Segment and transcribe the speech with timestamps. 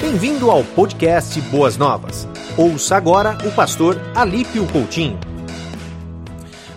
[0.00, 2.28] Bem-vindo ao podcast Boas Novas.
[2.56, 5.18] Ouça agora o pastor Alípio Coutinho.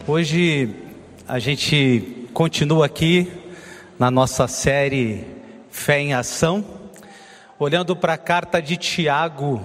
[0.07, 0.73] Hoje
[1.27, 3.31] a gente continua aqui
[3.99, 5.23] na nossa série
[5.69, 6.65] Fé em Ação,
[7.59, 9.61] olhando para a carta de Tiago.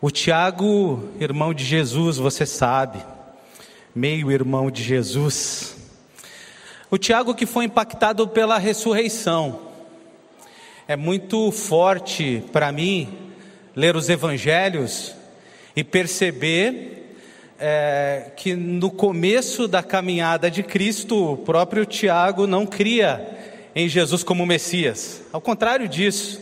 [0.00, 2.98] O Tiago, irmão de Jesus, você sabe,
[3.94, 5.76] meio irmão de Jesus.
[6.90, 9.69] O Tiago que foi impactado pela ressurreição.
[10.90, 13.16] É muito forte para mim
[13.76, 15.14] ler os evangelhos
[15.76, 17.14] e perceber
[17.60, 23.24] é, que no começo da caminhada de Cristo, o próprio Tiago não cria
[23.72, 25.22] em Jesus como Messias.
[25.32, 26.40] Ao contrário disso,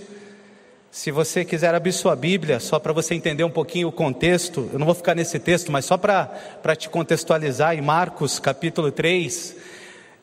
[0.90, 4.78] se você quiser abrir sua Bíblia, só para você entender um pouquinho o contexto, eu
[4.78, 9.54] não vou ficar nesse texto, mas só para te contextualizar, em Marcos capítulo 3,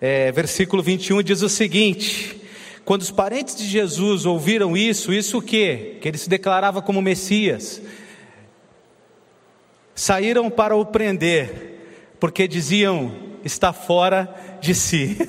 [0.01, 2.41] é, versículo 21 diz o seguinte:
[2.85, 5.97] quando os parentes de Jesus ouviram isso, isso o quê?
[5.99, 7.81] Que ele se declarava como Messias,
[9.95, 13.11] saíram para o prender, porque diziam:
[13.43, 15.17] está fora de si.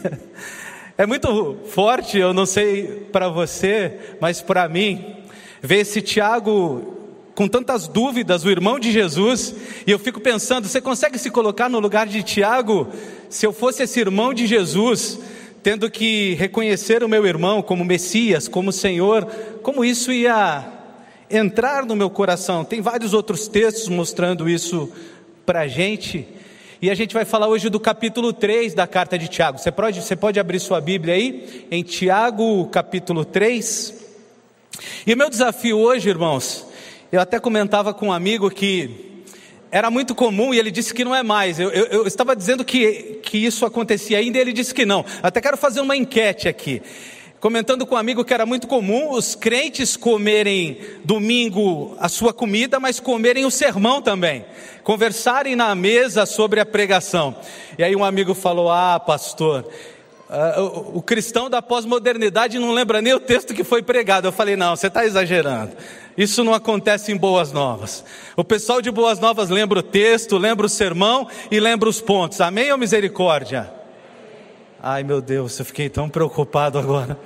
[0.98, 5.16] É muito forte, eu não sei para você, mas para mim,
[5.60, 6.96] ver esse Tiago
[7.34, 9.54] com tantas dúvidas, o irmão de Jesus,
[9.86, 12.88] e eu fico pensando: você consegue se colocar no lugar de Tiago?
[13.28, 15.20] Se eu fosse esse irmão de Jesus,
[15.66, 19.24] tendo que reconhecer o meu irmão como Messias, como Senhor,
[19.64, 20.64] como isso ia
[21.28, 22.64] entrar no meu coração?
[22.64, 24.88] Tem vários outros textos mostrando isso
[25.44, 26.24] para a gente.
[26.80, 29.58] E a gente vai falar hoje do capítulo 3 da carta de Tiago.
[29.58, 33.92] Você pode, você pode abrir sua Bíblia aí, em Tiago, capítulo 3.
[35.04, 36.64] E o meu desafio hoje, irmãos,
[37.10, 39.15] eu até comentava com um amigo que
[39.70, 41.58] era muito comum e ele disse que não é mais.
[41.58, 45.04] Eu, eu, eu, estava dizendo que, que isso acontecia ainda e ele disse que não.
[45.22, 46.82] Até quero fazer uma enquete aqui.
[47.40, 52.80] Comentando com um amigo que era muito comum os crentes comerem domingo a sua comida,
[52.80, 54.44] mas comerem o sermão também.
[54.82, 57.36] Conversarem na mesa sobre a pregação.
[57.78, 59.68] E aí um amigo falou: Ah, pastor,
[60.28, 64.26] Uh, o, o, cristão da pós-modernidade não lembra nem o texto que foi pregado.
[64.26, 65.76] Eu falei, não, você está exagerando.
[66.16, 68.04] Isso não acontece em Boas Novas.
[68.36, 72.40] O pessoal de Boas Novas lembra o texto, lembra o sermão e lembra os pontos.
[72.40, 73.70] Amém ou misericórdia?
[74.82, 77.18] Ai meu Deus, eu fiquei tão preocupado agora.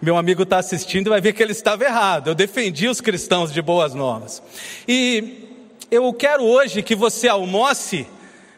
[0.00, 2.28] Meu amigo está assistindo e vai ver que ele estava errado.
[2.28, 4.42] Eu defendi os cristãos de Boas Novas.
[4.86, 5.48] E
[5.90, 8.06] eu quero hoje que você almoce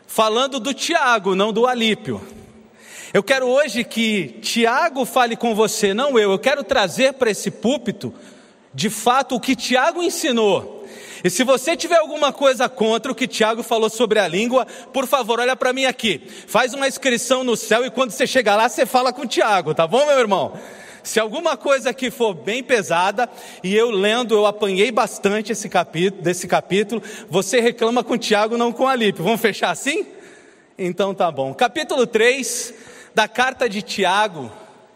[0.06, 2.21] falando do Tiago, não do Alípio.
[3.12, 6.33] Eu quero hoje que Tiago fale com você, não eu.
[6.33, 8.15] Eu quero trazer para esse púlpito,
[8.75, 10.87] de fato, o que Tiago ensinou.
[11.25, 15.06] E se você tiver alguma coisa contra o que Tiago falou sobre a língua, por
[15.06, 16.21] favor, olha para mim aqui.
[16.49, 19.87] Faz uma inscrição no céu e quando você chegar lá, você fala com Tiago, tá
[19.87, 20.59] bom, meu irmão?
[21.03, 23.28] Se alguma coisa aqui for bem pesada,
[23.62, 28.72] e eu lendo, eu apanhei bastante esse capítulo, desse capítulo, você reclama com Tiago, não
[28.72, 29.21] com Alipe.
[29.21, 30.06] Vamos fechar assim?
[30.78, 31.53] Então tá bom.
[31.54, 32.75] Capítulo 3,
[33.15, 34.50] da carta de Tiago,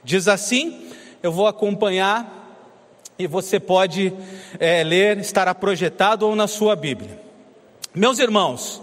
[0.04, 0.86] diz assim:
[1.22, 2.35] eu vou acompanhar
[3.18, 4.12] e você pode
[4.58, 7.20] é, ler, estará projetado ou na sua Bíblia.
[7.94, 8.82] Meus irmãos,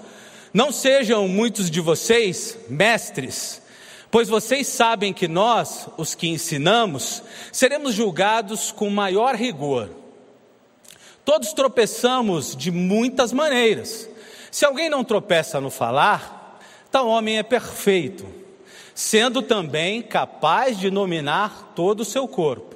[0.54, 3.62] não sejam muitos de vocês mestres,
[4.10, 9.90] pois vocês sabem que nós, os que ensinamos, seremos julgados com maior rigor.
[11.24, 14.10] Todos tropeçamos de muitas maneiras.
[14.52, 16.60] Se alguém não tropeça no falar,
[16.92, 18.44] tal homem é perfeito
[18.96, 22.73] sendo também capaz de dominar todo o seu corpo.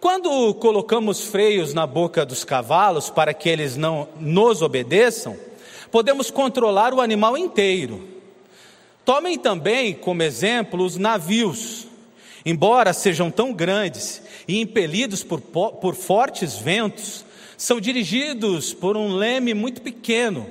[0.00, 5.36] Quando colocamos freios na boca dos cavalos para que eles não nos obedeçam,
[5.90, 8.08] podemos controlar o animal inteiro.
[9.04, 11.86] Tomem também como exemplo os navios.
[12.46, 17.22] Embora sejam tão grandes e impelidos por, por fortes ventos,
[17.58, 20.46] são dirigidos por um leme muito pequeno,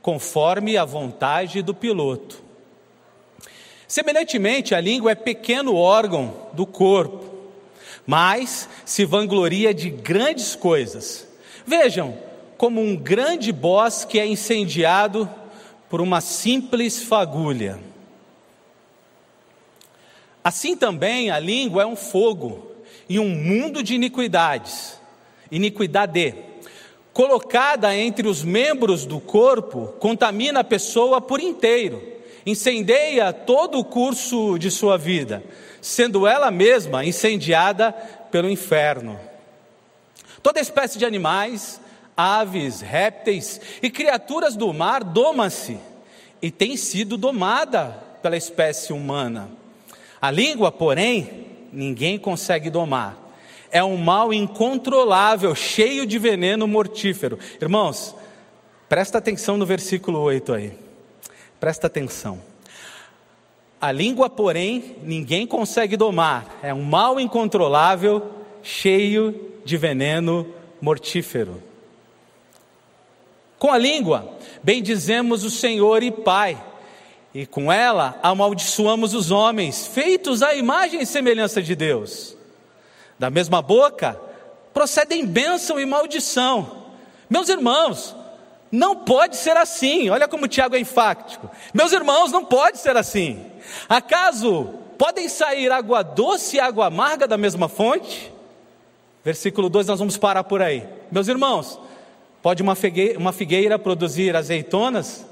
[0.00, 2.42] conforme a vontade do piloto.
[3.86, 7.35] Semelhantemente, a língua é pequeno órgão do corpo,
[8.06, 11.26] mas se vangloria de grandes coisas.
[11.66, 12.16] Vejam,
[12.56, 15.28] como um grande bosque é incendiado
[15.90, 17.78] por uma simples fagulha.
[20.42, 22.70] Assim também a língua é um fogo
[23.08, 25.00] e um mundo de iniquidades,
[25.50, 26.34] iniquidade.
[27.12, 32.15] Colocada entre os membros do corpo, contamina a pessoa por inteiro
[32.46, 35.42] incendeia todo o curso de sua vida,
[35.82, 37.92] sendo ela mesma incendiada
[38.30, 39.18] pelo inferno.
[40.42, 41.80] Toda espécie de animais,
[42.16, 45.76] aves, répteis e criaturas do mar doma-se
[46.40, 49.50] e tem sido domada pela espécie humana.
[50.22, 53.24] A língua, porém, ninguém consegue domar.
[53.70, 57.38] é um mal incontrolável, cheio de veneno mortífero.
[57.60, 58.14] Irmãos,
[58.88, 60.85] presta atenção no versículo 8 aí.
[61.58, 62.40] Presta atenção.
[63.80, 66.58] A língua, porém, ninguém consegue domar.
[66.62, 68.30] É um mal incontrolável,
[68.62, 70.46] cheio de veneno
[70.80, 71.62] mortífero.
[73.58, 76.62] Com a língua, bendizemos o Senhor e Pai,
[77.34, 82.36] e com ela amaldiçoamos os homens, feitos à imagem e semelhança de Deus.
[83.18, 84.20] Da mesma boca
[84.74, 86.84] procedem bênção e maldição.
[87.30, 88.14] Meus irmãos,
[88.70, 90.08] não pode ser assim.
[90.10, 91.50] Olha como Tiago é enfático.
[91.72, 93.44] Meus irmãos, não pode ser assim.
[93.88, 98.32] Acaso podem sair água doce e água amarga da mesma fonte?
[99.24, 100.88] Versículo 2, nós vamos parar por aí.
[101.10, 101.78] Meus irmãos,
[102.42, 105.26] pode uma figueira, uma figueira produzir azeitonas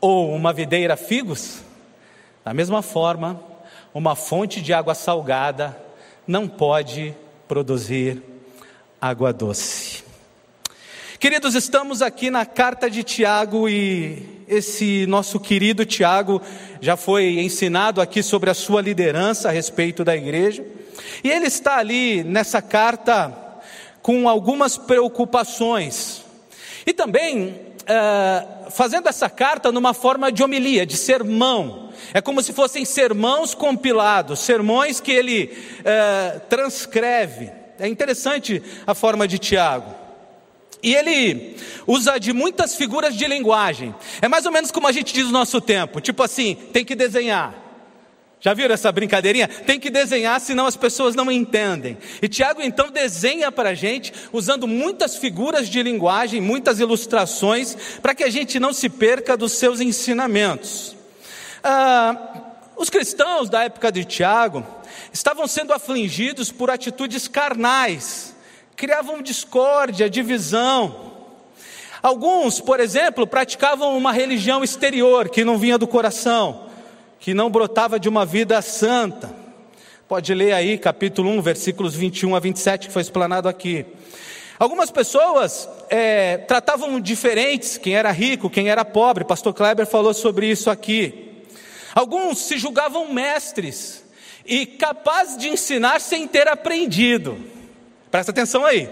[0.00, 1.60] ou uma videira figos?
[2.44, 3.40] Da mesma forma,
[3.92, 5.76] uma fonte de água salgada
[6.26, 7.14] não pode
[7.46, 8.22] produzir
[9.00, 10.09] água doce.
[11.20, 16.40] Queridos, estamos aqui na carta de Tiago e esse nosso querido Tiago
[16.80, 20.64] já foi ensinado aqui sobre a sua liderança a respeito da igreja.
[21.22, 23.36] E ele está ali nessa carta
[24.00, 26.22] com algumas preocupações.
[26.86, 27.54] E também
[27.86, 31.90] é, fazendo essa carta numa forma de homilia, de sermão.
[32.14, 37.50] É como se fossem sermãos compilados, sermões que ele é, transcreve.
[37.78, 39.99] É interessante a forma de Tiago.
[40.82, 41.56] E ele
[41.86, 43.94] usa de muitas figuras de linguagem.
[44.20, 46.94] É mais ou menos como a gente diz no nosso tempo: tipo assim, tem que
[46.94, 47.54] desenhar.
[48.40, 49.46] Já viram essa brincadeirinha?
[49.46, 51.98] Tem que desenhar, senão as pessoas não entendem.
[52.22, 58.14] E Tiago então desenha para a gente, usando muitas figuras de linguagem, muitas ilustrações, para
[58.14, 60.96] que a gente não se perca dos seus ensinamentos.
[61.62, 62.16] Ah,
[62.76, 64.66] os cristãos da época de Tiago
[65.12, 68.34] estavam sendo afligidos por atitudes carnais,
[68.80, 71.12] criavam discórdia, divisão.
[72.02, 76.64] Alguns, por exemplo, praticavam uma religião exterior que não vinha do coração,
[77.18, 79.30] que não brotava de uma vida santa.
[80.08, 83.84] Pode ler aí capítulo 1, versículos 21 a 27, que foi explanado aqui.
[84.58, 89.24] Algumas pessoas é, tratavam diferentes quem era rico, quem era pobre.
[89.24, 91.44] Pastor Kleber falou sobre isso aqui.
[91.94, 94.02] Alguns se julgavam mestres
[94.46, 97.59] e capazes de ensinar sem ter aprendido.
[98.10, 98.88] Presta atenção aí.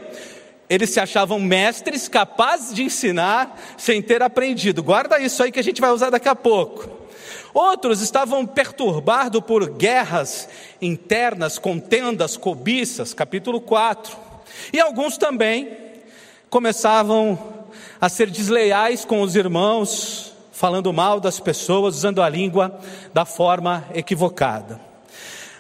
[0.69, 4.83] Eles se achavam mestres capazes de ensinar sem ter aprendido.
[4.83, 6.99] Guarda isso aí que a gente vai usar daqui a pouco.
[7.55, 10.49] Outros estavam perturbados por guerras
[10.81, 14.17] internas, contendas, cobiças, capítulo 4.
[14.73, 15.77] E alguns também
[16.51, 17.39] começavam
[18.01, 22.79] a ser desleais com os irmãos, falando mal das pessoas, usando a língua
[23.13, 24.88] da forma equivocada.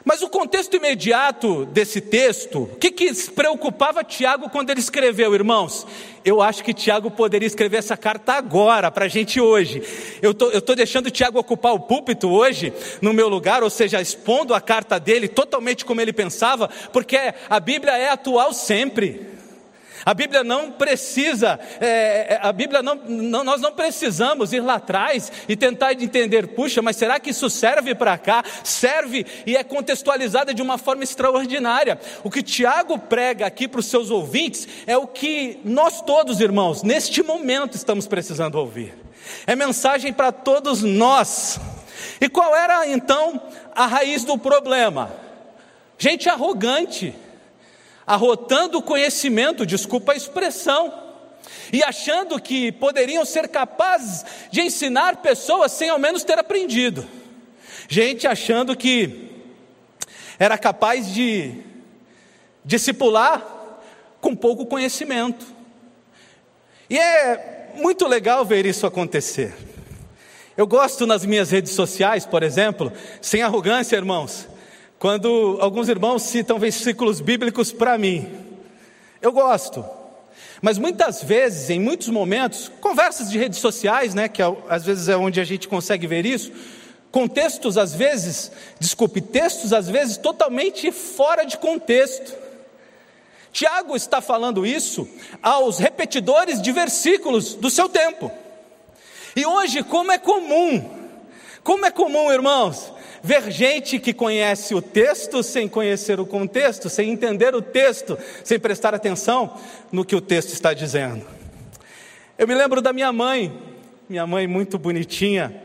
[0.08, 5.86] Mas o contexto imediato desse texto, o que, que preocupava Tiago quando ele escreveu, irmãos?
[6.24, 9.82] Eu acho que Tiago poderia escrever essa carta agora, para a gente hoje.
[10.22, 12.72] Eu tô, estou deixando Tiago ocupar o púlpito hoje,
[13.02, 17.18] no meu lugar, ou seja, expondo a carta dele totalmente como ele pensava, porque
[17.50, 19.37] a Bíblia é atual sempre.
[20.08, 24.76] A Bíblia não precisa, é, é, a Bíblia não, não, nós não precisamos ir lá
[24.76, 28.42] atrás e tentar entender, puxa, mas será que isso serve para cá?
[28.64, 32.00] Serve e é contextualizada de uma forma extraordinária.
[32.24, 36.82] O que Tiago prega aqui para os seus ouvintes é o que nós todos, irmãos,
[36.82, 38.94] neste momento estamos precisando ouvir.
[39.46, 41.60] É mensagem para todos nós.
[42.18, 43.42] E qual era então
[43.74, 45.12] a raiz do problema?
[45.98, 47.14] Gente arrogante
[48.08, 50.90] arrotando o conhecimento, desculpa a expressão,
[51.70, 57.06] e achando que poderiam ser capazes de ensinar pessoas sem ao menos ter aprendido.
[57.86, 59.28] Gente achando que
[60.38, 61.52] era capaz de
[62.64, 63.46] discipular
[64.22, 65.44] com pouco conhecimento.
[66.88, 69.54] E é muito legal ver isso acontecer.
[70.56, 74.48] Eu gosto nas minhas redes sociais, por exemplo, sem arrogância, irmãos,
[74.98, 78.28] quando alguns irmãos citam versículos bíblicos para mim.
[79.22, 79.84] Eu gosto.
[80.60, 85.08] Mas muitas vezes, em muitos momentos, conversas de redes sociais, né, que é às vezes
[85.08, 86.50] é onde a gente consegue ver isso,
[87.12, 88.50] contextos às vezes,
[88.80, 92.36] desculpe, textos às vezes totalmente fora de contexto.
[93.52, 95.08] Tiago está falando isso
[95.40, 98.30] aos repetidores de versículos do seu tempo.
[99.36, 100.90] E hoje, como é comum,
[101.62, 107.10] como é comum, irmãos, ver gente que conhece o texto sem conhecer o contexto, sem
[107.10, 109.54] entender o texto, sem prestar atenção
[109.90, 111.24] no que o texto está dizendo.
[112.36, 113.52] Eu me lembro da minha mãe,
[114.08, 115.64] minha mãe muito bonitinha,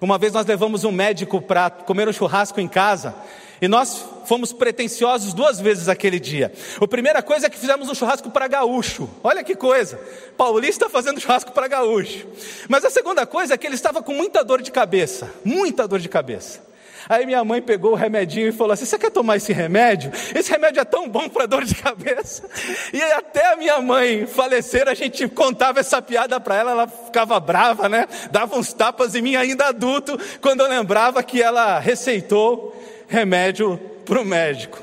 [0.00, 3.14] Uma vez nós levamos um médico para comer um churrasco em casa
[3.60, 6.50] e nós fomos pretensiosos duas vezes aquele dia.
[6.80, 9.10] A primeira coisa é que fizemos um churrasco para gaúcho.
[9.22, 10.00] Olha que coisa.
[10.38, 12.26] Paulista fazendo churrasco para gaúcho.
[12.66, 15.30] Mas a segunda coisa é que ele estava com muita dor de cabeça.
[15.44, 16.69] Muita dor de cabeça.
[17.10, 20.12] Aí minha mãe pegou o remedinho e falou assim: Você quer tomar esse remédio?
[20.32, 22.48] Esse remédio é tão bom para dor de cabeça.
[22.92, 27.40] E até a minha mãe falecer, a gente contava essa piada para ela, ela ficava
[27.40, 28.06] brava, né?
[28.30, 34.20] Dava uns tapas em mim ainda adulto, quando eu lembrava que ela receitou remédio para
[34.20, 34.78] o médico.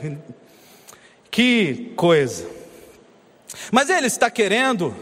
[1.32, 2.46] Que coisa.
[3.72, 4.94] Mas ele está querendo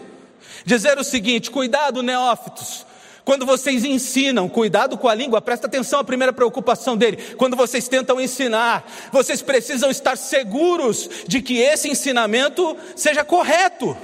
[0.63, 2.85] dizer o seguinte: cuidado, neófitos.
[3.25, 7.17] Quando vocês ensinam, cuidado com a língua, presta atenção à primeira preocupação dele.
[7.35, 13.97] Quando vocês tentam ensinar, vocês precisam estar seguros de que esse ensinamento seja correto.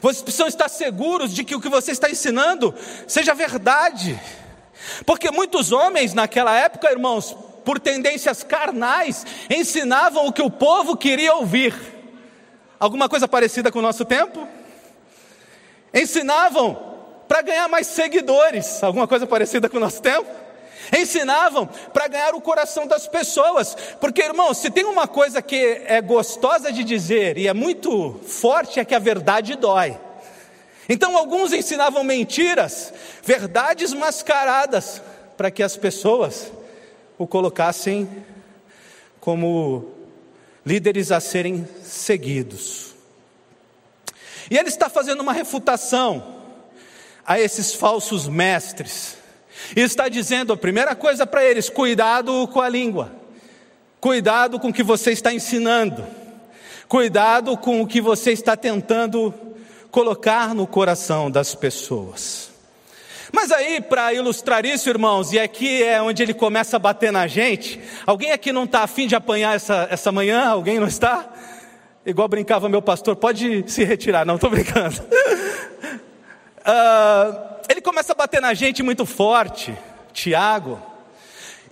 [0.00, 2.74] Vocês precisam estar seguros de que o que você está ensinando
[3.06, 4.18] seja verdade.
[5.04, 7.36] Porque muitos homens naquela época, irmãos,
[7.66, 11.74] por tendências carnais, ensinavam o que o povo queria ouvir.
[12.80, 14.48] Alguma coisa parecida com o nosso tempo?
[15.92, 16.91] Ensinavam
[17.32, 18.82] para ganhar mais seguidores.
[18.82, 20.28] Alguma coisa parecida com o nosso tempo?
[20.94, 23.74] Ensinavam para ganhar o coração das pessoas.
[23.98, 28.78] Porque, irmão, se tem uma coisa que é gostosa de dizer e é muito forte,
[28.78, 29.98] é que a verdade dói.
[30.90, 35.00] Então, alguns ensinavam mentiras, verdades mascaradas,
[35.34, 36.52] para que as pessoas
[37.16, 38.06] o colocassem
[39.20, 39.90] como
[40.66, 42.94] líderes a serem seguidos.
[44.50, 46.31] E ele está fazendo uma refutação
[47.26, 49.16] a esses falsos mestres.
[49.76, 53.12] E está dizendo a primeira coisa para eles: cuidado com a língua,
[54.00, 56.04] cuidado com o que você está ensinando,
[56.88, 59.32] cuidado com o que você está tentando
[59.90, 62.50] colocar no coração das pessoas.
[63.30, 67.26] Mas aí, para ilustrar isso, irmãos, e aqui é onde ele começa a bater na
[67.26, 70.48] gente, alguém aqui não está afim de apanhar essa, essa manhã?
[70.48, 71.32] Alguém não está?
[72.04, 74.96] Igual brincava meu pastor, pode se retirar, não estou brincando.
[76.62, 79.76] Uh, ele começa a bater na gente muito forte,
[80.12, 80.80] Tiago,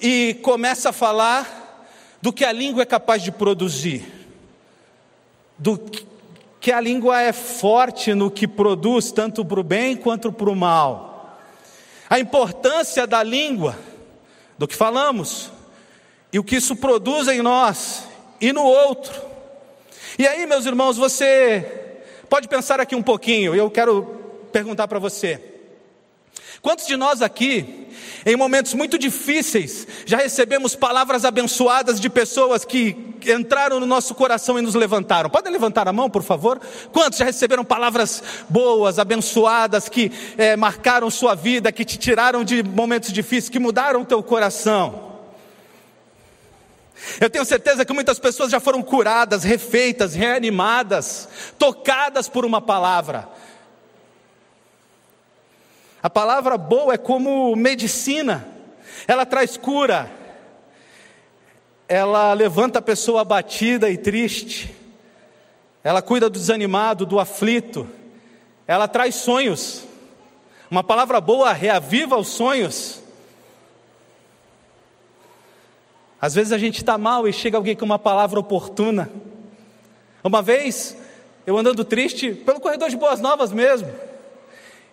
[0.01, 1.89] e começa a falar
[2.21, 4.05] do que a língua é capaz de produzir,
[5.57, 5.79] do
[6.61, 10.57] que a língua é forte no que produz, tanto para o bem quanto para o
[10.57, 11.11] mal
[12.11, 13.79] a importância da língua,
[14.59, 15.49] do que falamos,
[16.33, 18.05] e o que isso produz em nós
[18.41, 19.15] e no outro.
[20.19, 24.20] E aí, meus irmãos, você pode pensar aqui um pouquinho, eu quero
[24.53, 25.41] perguntar para você:
[26.61, 27.89] quantos de nós aqui
[28.25, 34.59] em momentos muito difíceis, já recebemos palavras abençoadas de pessoas que entraram no nosso coração
[34.59, 35.31] e nos levantaram.
[35.31, 36.61] Podem levantar a mão, por favor?
[36.93, 42.63] Quantos já receberam palavras boas, abençoadas, que é, marcaram sua vida, que te tiraram de
[42.63, 45.11] momentos difíceis, que mudaram o teu coração?
[47.19, 51.29] Eu tenho certeza que muitas pessoas já foram curadas, refeitas, reanimadas,
[51.59, 53.27] tocadas por uma palavra.
[56.03, 58.49] A palavra boa é como medicina,
[59.07, 60.11] ela traz cura,
[61.87, 64.75] ela levanta a pessoa abatida e triste,
[65.85, 67.87] ela cuida do desanimado, do aflito,
[68.67, 69.85] ela traz sonhos.
[70.71, 73.03] Uma palavra boa reaviva os sonhos.
[76.19, 79.11] Às vezes a gente está mal e chega alguém com uma palavra oportuna.
[80.25, 80.97] Uma vez,
[81.47, 83.91] eu andando triste, pelo corredor de Boas Novas mesmo,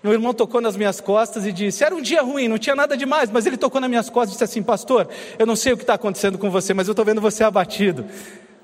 [0.03, 2.95] meu irmão tocou nas minhas costas e disse: Era um dia ruim, não tinha nada
[2.95, 5.77] demais, mas ele tocou nas minhas costas e disse assim: Pastor, eu não sei o
[5.77, 8.05] que está acontecendo com você, mas eu estou vendo você abatido.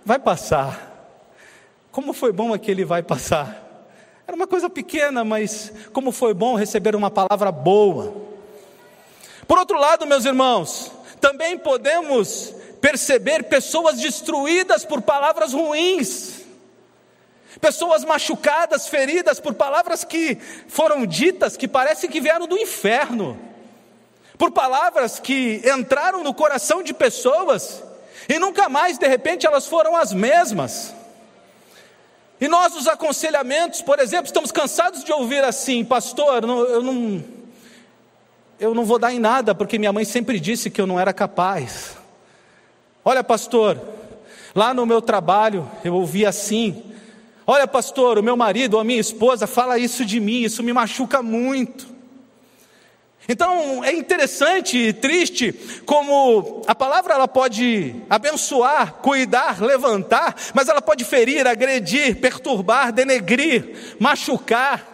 [0.06, 0.92] Vai passar.
[1.92, 3.62] Como foi bom aquele vai passar.
[4.28, 8.14] Era uma coisa pequena, mas como foi bom receber uma palavra boa.
[9.48, 16.43] Por outro lado, meus irmãos, também podemos perceber pessoas destruídas por palavras ruins
[17.60, 23.40] pessoas machucadas, feridas por palavras que foram ditas que parecem que vieram do inferno,
[24.38, 27.84] por palavras que entraram no coração de pessoas
[28.28, 30.94] e nunca mais, de repente, elas foram as mesmas.
[32.40, 37.24] E nós, os aconselhamentos, por exemplo, estamos cansados de ouvir assim, pastor, eu não,
[38.60, 41.14] eu não vou dar em nada, porque minha mãe sempre disse que eu não era
[41.14, 41.98] capaz.
[43.04, 43.80] Olha, pastor,
[44.56, 46.93] lá no meu trabalho eu ouvi assim,
[47.46, 50.72] Olha, pastor, o meu marido ou a minha esposa fala isso de mim, isso me
[50.72, 51.94] machuca muito.
[53.28, 55.54] Então é interessante e triste
[55.86, 63.96] como a palavra ela pode abençoar, cuidar, levantar, mas ela pode ferir, agredir, perturbar, denegrir,
[64.00, 64.92] machucar.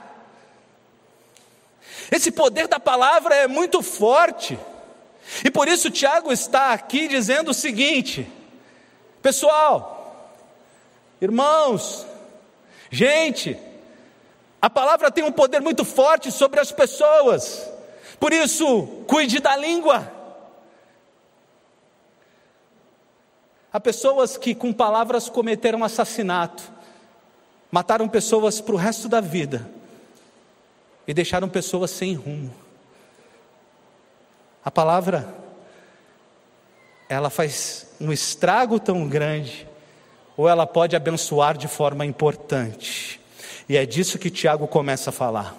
[2.12, 4.58] Esse poder da palavra é muito forte.
[5.44, 8.28] E por isso Tiago está aqui dizendo o seguinte:
[9.22, 10.36] pessoal,
[11.20, 12.06] irmãos,
[12.90, 13.58] gente,
[14.62, 17.70] a palavra tem um poder muito forte sobre as pessoas,
[18.20, 20.12] por isso, cuide da língua.
[23.72, 26.64] Há pessoas que com palavras cometeram assassinato,
[27.72, 29.70] mataram pessoas para o resto da vida
[31.08, 32.54] e deixaram pessoas sem rumo.
[34.66, 35.34] A palavra,
[37.08, 39.69] ela faz um estrago tão grande,
[40.40, 43.20] ou ela pode abençoar de forma importante.
[43.68, 45.54] E é disso que Tiago começa a falar.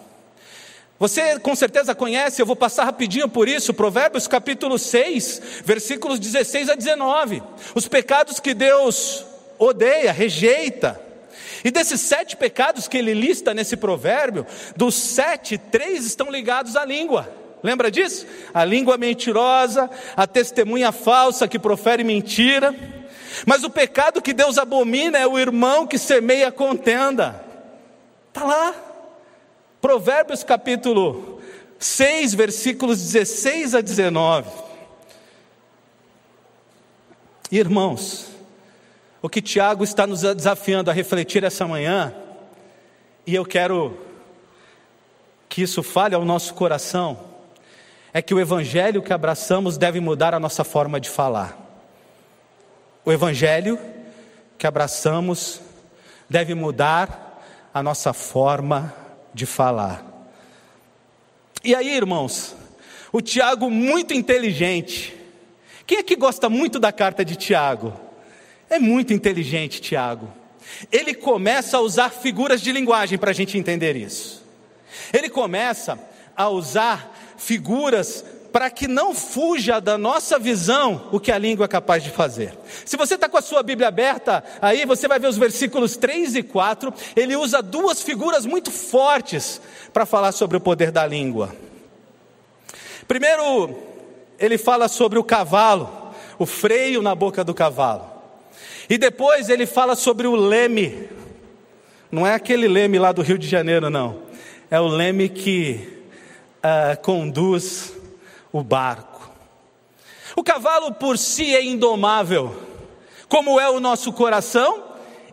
[0.99, 6.71] Você com certeza conhece, eu vou passar rapidinho por isso, Provérbios capítulo 6, versículos 16
[6.71, 7.43] a 19.
[7.75, 9.23] Os pecados que Deus
[9.59, 10.99] odeia, rejeita.
[11.63, 16.87] E desses sete pecados que ele lista nesse provérbio, dos sete, três estão ligados à
[16.87, 17.31] língua.
[17.63, 18.27] Lembra disso?
[18.55, 22.75] A língua mentirosa, a testemunha falsa que profere mentira.
[23.47, 27.45] Mas o pecado que Deus abomina é o irmão que semeia contenda.
[28.29, 28.75] Está lá.
[29.81, 31.41] Provérbios capítulo
[31.79, 34.51] 6, versículos 16 a 19.
[37.51, 38.27] Irmãos,
[39.23, 42.15] o que Tiago está nos desafiando a refletir essa manhã,
[43.27, 43.99] e eu quero
[45.49, 47.19] que isso fale ao nosso coração,
[48.13, 51.70] é que o evangelho que abraçamos deve mudar a nossa forma de falar.
[53.05, 53.79] O evangelho
[54.59, 55.61] que abraçamos
[56.29, 57.43] deve mudar
[57.73, 58.95] a nossa forma
[59.33, 60.05] de falar.
[61.65, 62.55] E aí, irmãos,
[63.13, 65.17] o Tiago, muito inteligente.
[65.87, 67.93] Quem é que gosta muito da carta de Tiago?
[68.69, 70.33] É muito inteligente, Tiago.
[70.93, 74.45] Ele começa a usar figuras de linguagem para a gente entender isso.
[75.13, 75.99] Ele começa
[76.37, 81.69] a usar figuras para que não fuja da nossa visão o que a língua é
[81.69, 82.53] capaz de fazer.
[82.85, 86.37] Se você está com a sua Bíblia aberta, aí você vai ver os versículos 3
[86.37, 86.93] e 4.
[87.15, 89.61] Ele usa duas figuras muito fortes
[89.93, 91.55] para falar sobre o poder da língua.
[93.07, 93.77] Primeiro,
[94.39, 98.11] ele fala sobre o cavalo, o freio na boca do cavalo.
[98.89, 101.09] E depois ele fala sobre o leme.
[102.11, 104.23] Não é aquele leme lá do Rio de Janeiro, não.
[104.69, 106.01] É o leme que
[106.59, 108.00] uh, conduz
[108.53, 109.31] o barco.
[110.37, 112.55] O cavalo por si é indomável,
[113.29, 114.85] como é o nosso coração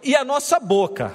[0.03, 1.13] e a nossa boca.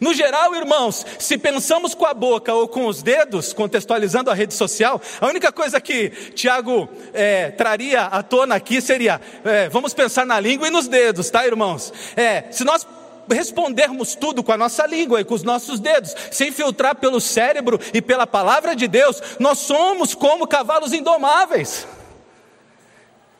[0.00, 4.52] No geral, irmãos, se pensamos com a boca ou com os dedos, contextualizando a rede
[4.52, 10.26] social, a única coisa que Tiago é, traria à tona aqui seria: é, vamos pensar
[10.26, 11.92] na língua e nos dedos, tá, irmãos?
[12.16, 12.86] É, se nós
[13.30, 17.78] respondermos tudo com a nossa língua e com os nossos dedos, sem filtrar pelo cérebro
[17.92, 21.86] e pela palavra de Deus, nós somos como cavalos indomáveis.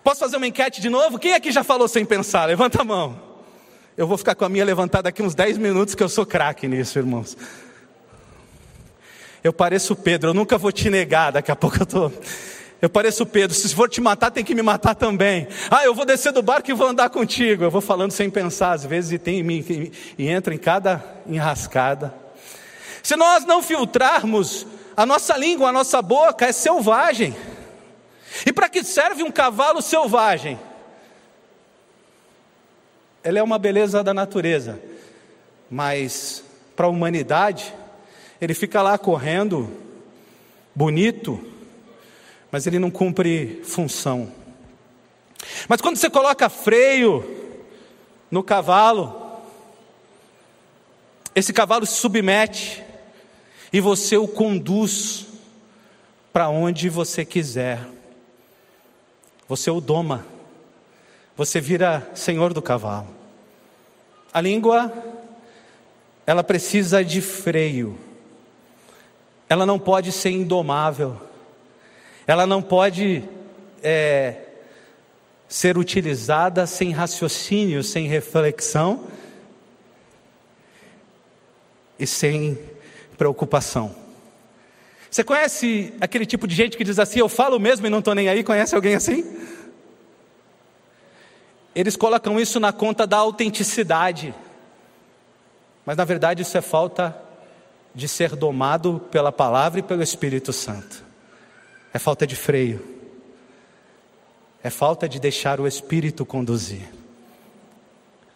[0.02, 1.18] Posso fazer uma enquete de novo?
[1.18, 2.46] Quem aqui já falou sem pensar?
[2.46, 3.20] Levanta a mão.
[3.96, 6.68] Eu vou ficar com a minha levantada aqui uns 10 minutos, que eu sou craque
[6.68, 7.36] nisso, irmãos.
[9.42, 12.10] Eu pareço Pedro, eu nunca vou te negar, daqui a pouco eu estou.
[12.10, 12.22] Tô...
[12.80, 15.48] Eu pareço Pedro, se for te matar, tem que me matar também.
[15.68, 17.64] Ah, eu vou descer do barco e vou andar contigo.
[17.64, 22.14] Eu vou falando sem pensar, às vezes, e, tem, e, e entra em cada enrascada.
[23.02, 24.64] Se nós não filtrarmos,
[24.96, 27.34] a nossa língua, a nossa boca é selvagem.
[28.46, 30.58] E para que serve um cavalo selvagem?
[33.24, 34.80] Ele é uma beleza da natureza,
[35.68, 36.44] mas
[36.76, 37.74] para a humanidade,
[38.40, 39.68] ele fica lá correndo,
[40.74, 41.44] bonito,
[42.50, 44.32] mas ele não cumpre função.
[45.68, 47.24] Mas quando você coloca freio
[48.30, 49.40] no cavalo,
[51.34, 52.82] esse cavalo se submete
[53.72, 55.26] e você o conduz
[56.32, 57.86] para onde você quiser.
[59.46, 60.26] Você o doma.
[61.36, 63.08] Você vira senhor do cavalo.
[64.32, 64.92] A língua,
[66.26, 67.98] ela precisa de freio.
[69.48, 71.27] Ela não pode ser indomável
[72.28, 73.24] ela não pode
[73.82, 74.34] é,
[75.48, 79.06] ser utilizada sem raciocínio, sem reflexão
[81.98, 82.58] e sem
[83.16, 83.96] preocupação.
[85.10, 88.14] Você conhece aquele tipo de gente que diz assim: Eu falo mesmo e não estou
[88.14, 88.44] nem aí?
[88.44, 89.24] Conhece alguém assim?
[91.74, 94.34] Eles colocam isso na conta da autenticidade,
[95.86, 97.16] mas na verdade isso é falta
[97.94, 101.07] de ser domado pela palavra e pelo Espírito Santo
[101.92, 102.84] é falta de freio,
[104.62, 106.88] é falta de deixar o Espírito conduzir.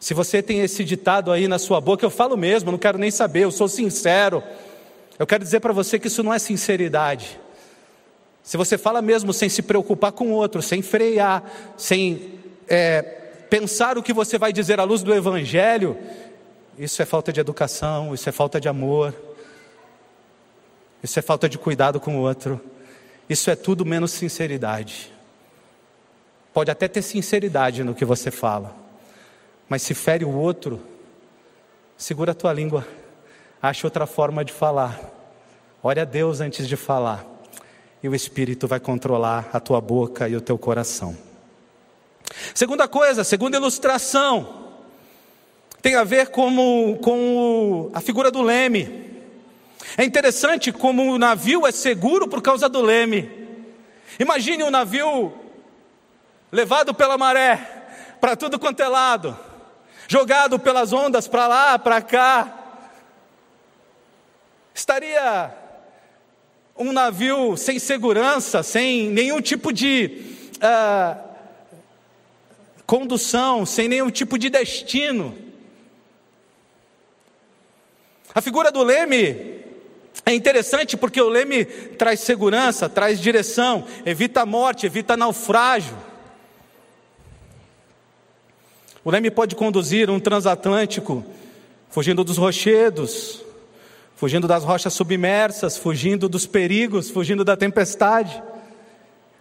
[0.02, 3.10] Se você tem esse ditado aí na sua boca, eu falo mesmo, não quero nem
[3.10, 4.42] saber, eu sou sincero.
[5.16, 7.38] Eu quero dizer para você que isso não é sinceridade.
[8.42, 11.44] Se você fala mesmo sem se preocupar com o outro, sem frear,
[11.76, 13.00] sem é,
[13.48, 15.96] pensar o que você vai dizer à luz do Evangelho,
[16.76, 19.14] isso é falta de educação, isso é falta de amor,
[21.00, 22.60] isso é falta de cuidado com o outro,
[23.32, 25.12] isso é tudo menos sinceridade.
[26.52, 28.76] Pode até ter sinceridade no que você fala,
[29.68, 30.80] mas se fere o outro,
[31.96, 32.86] segura a tua língua,
[33.60, 35.00] ache outra forma de falar,
[35.82, 37.26] ore a Deus antes de falar
[38.02, 41.16] e o Espírito vai controlar a tua boca e o teu coração.
[42.54, 44.62] Segunda coisa, segunda ilustração,
[45.80, 49.01] tem a ver com, com a figura do leme.
[49.96, 53.30] É interessante como o navio é seguro por causa do leme.
[54.18, 55.32] Imagine um navio
[56.50, 57.56] levado pela maré
[58.20, 59.36] para tudo quanto é lado,
[60.08, 62.58] jogado pelas ondas para lá, para cá.
[64.74, 65.52] Estaria
[66.76, 71.32] um navio sem segurança, sem nenhum tipo de uh,
[72.86, 75.36] condução, sem nenhum tipo de destino.
[78.34, 79.61] A figura do leme
[80.24, 85.96] é interessante porque o leme traz segurança, traz direção, evita a morte, evita naufrágio.
[89.04, 91.24] O leme pode conduzir um transatlântico
[91.90, 93.42] fugindo dos rochedos,
[94.14, 98.40] fugindo das rochas submersas, fugindo dos perigos, fugindo da tempestade.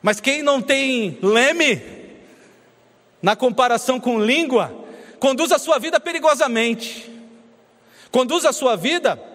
[0.01, 1.79] Mas quem não tem leme,
[3.21, 4.75] na comparação com língua,
[5.19, 7.07] conduz a sua vida perigosamente,
[8.09, 9.30] conduz a sua vida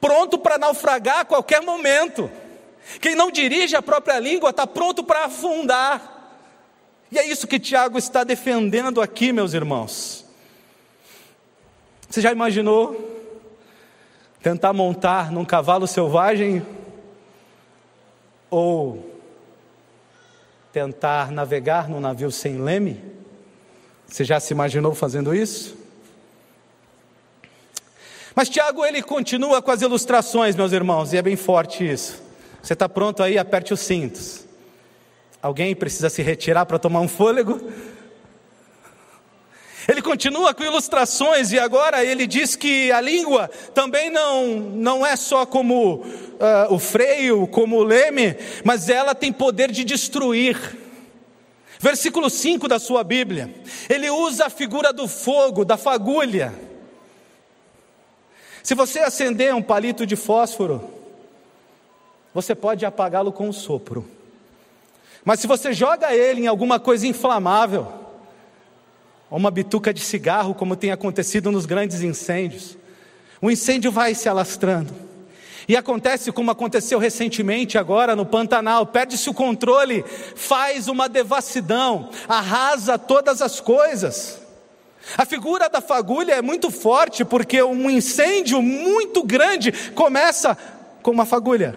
[0.00, 2.30] pronto para naufragar a qualquer momento.
[3.00, 6.18] Quem não dirige a própria língua está pronto para afundar.
[7.12, 10.24] E é isso que Tiago está defendendo aqui, meus irmãos.
[12.08, 13.18] Você já imaginou
[14.42, 16.64] tentar montar num cavalo selvagem
[18.48, 19.10] ou
[20.72, 23.04] tentar navegar num navio sem leme?
[24.06, 25.79] Você já se imaginou fazendo isso?
[28.40, 32.22] Mas Tiago ele continua com as ilustrações, meus irmãos, e é bem forte isso.
[32.62, 33.36] Você está pronto aí?
[33.36, 34.46] Aperte os cintos.
[35.42, 37.60] Alguém precisa se retirar para tomar um fôlego?
[39.86, 45.16] Ele continua com ilustrações e agora ele diz que a língua também não, não é
[45.16, 46.06] só como uh,
[46.70, 50.78] o freio, como o leme, mas ela tem poder de destruir.
[51.78, 53.54] Versículo 5 da sua Bíblia,
[53.86, 56.69] ele usa a figura do fogo, da fagulha.
[58.62, 60.90] Se você acender um palito de fósforo,
[62.34, 64.06] você pode apagá-lo com um sopro.
[65.24, 68.00] Mas se você joga ele em alguma coisa inflamável,
[69.30, 72.76] ou uma bituca de cigarro, como tem acontecido nos grandes incêndios.
[73.40, 74.92] O incêndio vai se alastrando.
[75.68, 82.98] E acontece como aconteceu recentemente agora no Pantanal, perde-se o controle, faz uma devassidão, arrasa
[82.98, 84.39] todas as coisas.
[85.16, 90.56] A figura da fagulha é muito forte porque um incêndio muito grande começa
[91.02, 91.76] com uma fagulha,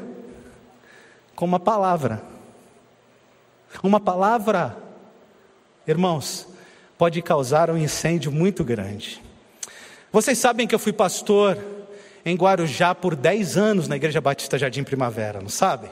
[1.36, 2.21] com uma palavra.
[3.81, 4.77] Uma palavra,
[5.88, 6.47] irmãos,
[6.97, 9.21] pode causar um incêndio muito grande.
[10.12, 11.57] Vocês sabem que eu fui pastor
[12.25, 15.89] em Guarujá por 10 anos na Igreja Batista Jardim Primavera, não sabe?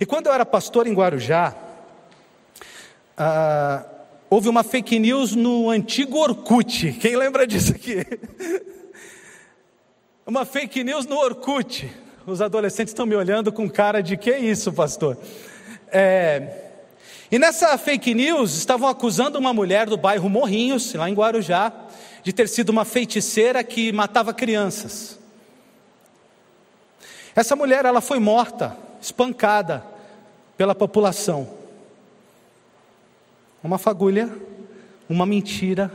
[0.00, 1.54] E quando eu era pastor em Guarujá,
[3.16, 3.84] ah,
[4.28, 6.92] houve uma fake news no antigo Orkut.
[6.94, 8.04] Quem lembra disso aqui?
[10.26, 11.90] uma fake news no Orkut.
[12.26, 15.16] Os adolescentes estão me olhando com cara de que isso, pastor?
[15.88, 16.66] É,
[17.30, 21.72] e nessa fake news estavam acusando uma mulher do bairro Morrinhos, lá em Guarujá,
[22.22, 25.18] de ter sido uma feiticeira que matava crianças.
[27.34, 29.84] Essa mulher ela foi morta, espancada
[30.56, 31.65] pela população.
[33.66, 34.32] Uma fagulha,
[35.08, 35.92] uma mentira,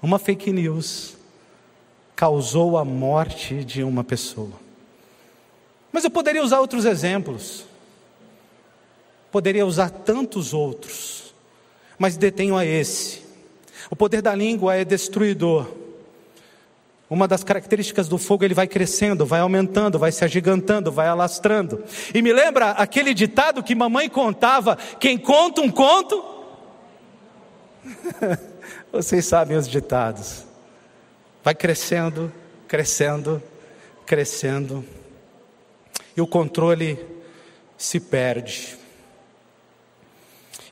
[0.00, 1.16] uma fake news
[2.14, 4.52] causou a morte de uma pessoa.
[5.90, 7.64] Mas eu poderia usar outros exemplos.
[9.32, 11.34] Poderia usar tantos outros,
[11.98, 13.24] mas detenho a esse.
[13.90, 15.66] O poder da língua é destruidor.
[17.10, 21.82] Uma das características do fogo, ele vai crescendo, vai aumentando, vai se agigantando, vai alastrando.
[22.14, 26.37] E me lembra aquele ditado que mamãe contava: quem conta um conto.
[28.92, 30.44] Vocês sabem os ditados.
[31.42, 32.32] Vai crescendo,
[32.66, 33.42] crescendo,
[34.06, 34.84] crescendo.
[36.16, 36.98] E o controle
[37.76, 38.76] se perde.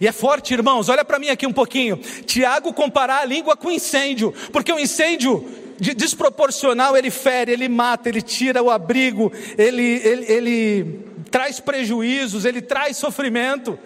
[0.01, 1.97] E é forte, irmãos, olha para mim aqui um pouquinho.
[1.97, 5.49] Tiago comparar a língua com incêndio, porque o incêndio
[5.79, 11.01] desproporcional ele fere, ele mata, ele tira o abrigo, ele, ele, ele
[11.31, 13.79] traz prejuízos, ele traz sofrimento.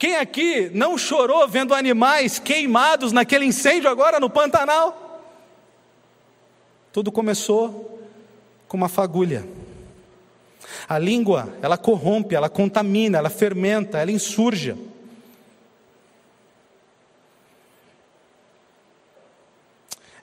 [0.00, 5.20] Quem aqui não chorou vendo animais queimados naquele incêndio agora no Pantanal?
[6.90, 8.02] Tudo começou
[8.66, 9.46] com uma fagulha.
[10.88, 14.74] A língua, ela corrompe, ela contamina, ela fermenta, ela insurja.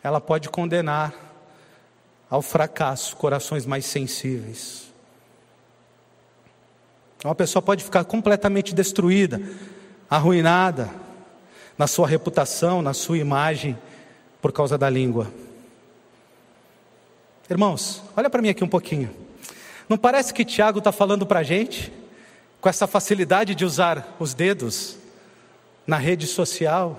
[0.01, 1.13] Ela pode condenar
[2.31, 4.86] ao fracasso corações mais sensíveis.
[7.27, 9.41] Uma pessoa pode ficar completamente destruída,
[10.09, 10.89] arruinada
[11.77, 13.77] na sua reputação, na sua imagem,
[14.41, 15.29] por causa da língua.
[17.49, 19.13] Irmãos, olha para mim aqui um pouquinho.
[19.89, 21.91] Não parece que Tiago está falando para a gente,
[22.61, 24.97] com essa facilidade de usar os dedos
[25.85, 26.97] na rede social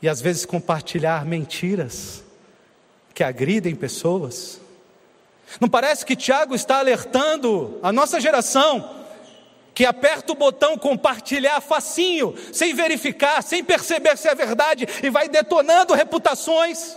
[0.00, 2.24] e às vezes compartilhar mentiras
[3.12, 4.58] que agridem pessoas?
[5.60, 8.96] Não parece que Tiago está alertando a nossa geração
[9.74, 15.28] que aperta o botão compartilhar facinho, sem verificar, sem perceber se é verdade e vai
[15.28, 16.96] detonando reputações?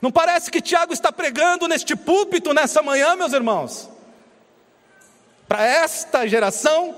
[0.00, 3.90] Não parece que Tiago está pregando neste púlpito nessa manhã, meus irmãos?
[5.46, 6.96] Para esta geração?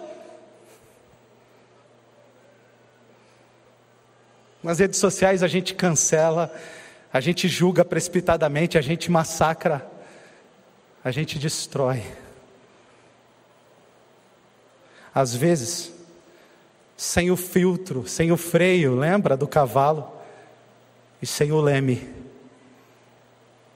[4.63, 6.55] Nas redes sociais a gente cancela,
[7.13, 9.87] a gente julga precipitadamente, a gente massacra,
[11.05, 12.03] a gente destrói.
[15.15, 15.93] Às vezes,
[16.97, 20.11] sem o filtro, sem o freio, lembra do cavalo?
[21.21, 22.09] E sem o leme.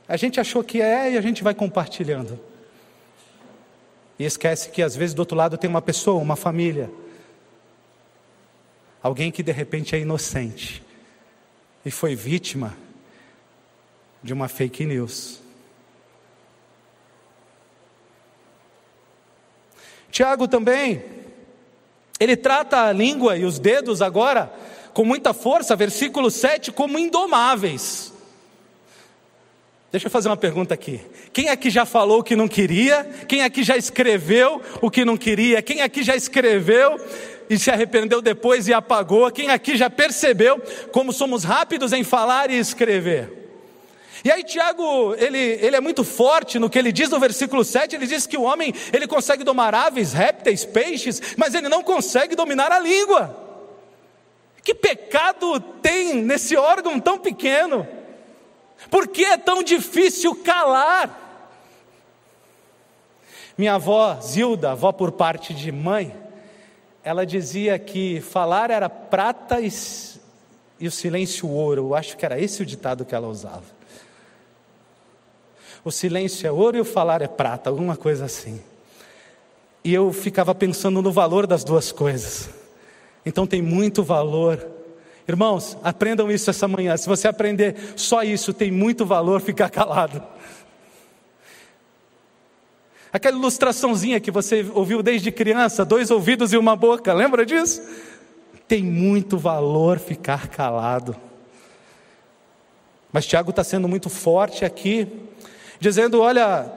[0.08, 2.40] A gente achou que é e a gente vai compartilhando.
[4.18, 6.90] E esquece que às vezes do outro lado tem uma pessoa, uma família.
[9.02, 10.82] Alguém que de repente é inocente
[11.84, 12.85] e foi vítima
[14.22, 15.40] de uma fake news.
[20.10, 21.04] Tiago também,
[22.18, 24.50] ele trata a língua e os dedos agora
[24.94, 28.14] com muita força, versículo 7, como indomáveis.
[29.92, 31.00] Deixa eu fazer uma pergunta aqui.
[31.34, 33.04] Quem aqui já falou o que não queria?
[33.28, 35.60] Quem aqui já escreveu o que não queria?
[35.60, 36.98] Quem aqui já escreveu
[37.48, 39.30] e se arrependeu depois e apagou?
[39.30, 40.60] Quem aqui já percebeu
[40.92, 43.45] como somos rápidos em falar e escrever?
[44.26, 47.94] E aí Tiago, ele, ele é muito forte no que ele diz no versículo 7,
[47.94, 52.34] ele diz que o homem, ele consegue domar aves, répteis, peixes, mas ele não consegue
[52.34, 53.36] dominar a língua.
[54.64, 57.86] Que pecado tem nesse órgão tão pequeno?
[58.90, 61.54] Por que é tão difícil calar?
[63.56, 66.12] Minha avó, Zilda, avó por parte de mãe,
[67.04, 69.72] ela dizia que falar era prata e,
[70.80, 71.82] e o silêncio ouro.
[71.82, 73.75] Eu acho que era esse o ditado que ela usava.
[75.86, 78.60] O silêncio é ouro e o falar é prata, alguma coisa assim.
[79.84, 82.50] E eu ficava pensando no valor das duas coisas.
[83.24, 84.66] Então tem muito valor
[85.28, 86.96] Irmãos, aprendam isso essa manhã.
[86.96, 90.22] Se você aprender só isso, tem muito valor ficar calado.
[93.12, 97.82] Aquela ilustraçãozinha que você ouviu desde criança, dois ouvidos e uma boca, lembra disso?
[98.68, 101.16] Tem muito valor ficar calado.
[103.12, 105.08] Mas Tiago está sendo muito forte aqui,
[105.80, 106.70] dizendo: olha,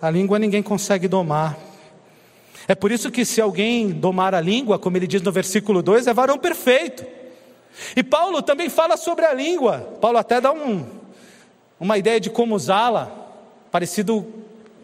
[0.00, 1.58] a língua ninguém consegue domar.
[2.68, 6.06] É por isso que, se alguém domar a língua, como ele diz no versículo 2,
[6.06, 7.06] é varão perfeito.
[7.94, 9.96] E Paulo também fala sobre a língua.
[10.00, 10.84] Paulo até dá um,
[11.78, 13.10] uma ideia de como usá-la,
[13.70, 14.26] parecido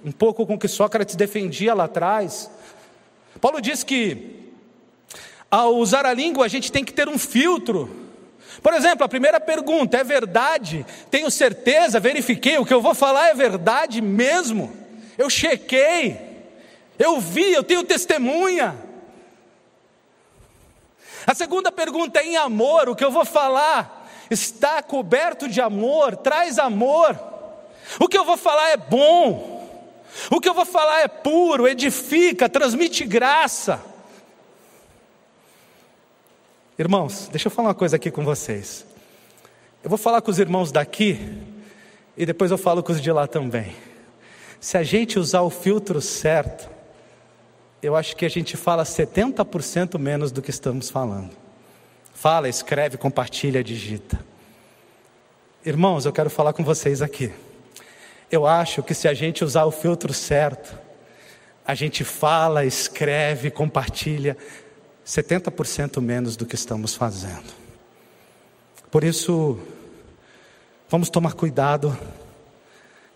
[0.05, 2.51] um pouco com o que Sócrates defendia lá atrás.
[3.41, 4.53] Paulo diz que
[5.51, 7.91] ao usar a língua a gente tem que ter um filtro.
[8.61, 10.85] Por exemplo, a primeira pergunta: é verdade?
[11.11, 12.01] Tenho certeza?
[12.01, 12.59] Verifiquei?
[12.59, 14.77] O que eu vou falar é verdade mesmo?
[15.17, 16.19] Eu chequei,
[16.99, 18.77] eu vi, eu tenho testemunha.
[21.27, 26.17] A segunda pergunta é em amor, o que eu vou falar está coberto de amor,
[26.17, 27.19] traz amor.
[28.01, 29.53] O que eu vou falar é bom.
[30.31, 33.92] O que eu vou falar é puro, edifica, transmite graça.
[36.83, 38.85] Irmãos, deixa eu falar uma coisa aqui com vocês.
[39.85, 41.17] Eu vou falar com os irmãos daqui
[42.17, 43.73] e depois eu falo com os de lá também.
[44.59, 46.69] Se a gente usar o filtro certo,
[47.81, 51.31] eu acho que a gente fala 70% menos do que estamos falando.
[52.13, 54.19] Fala, escreve, compartilha, digita.
[55.65, 57.31] Irmãos, eu quero falar com vocês aqui.
[58.29, 60.77] Eu acho que se a gente usar o filtro certo,
[61.65, 64.37] a gente fala, escreve, compartilha
[65.07, 67.53] 70% menos do que estamos fazendo.
[68.91, 69.59] Por isso,
[70.89, 71.97] vamos tomar cuidado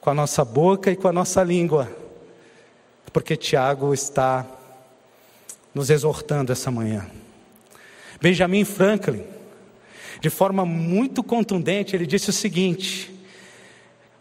[0.01, 1.90] com a nossa boca e com a nossa língua,
[3.12, 4.46] porque Tiago está
[5.75, 7.07] nos exortando essa manhã.
[8.20, 9.25] Benjamin Franklin,
[10.20, 13.14] de forma muito contundente, ele disse o seguinte: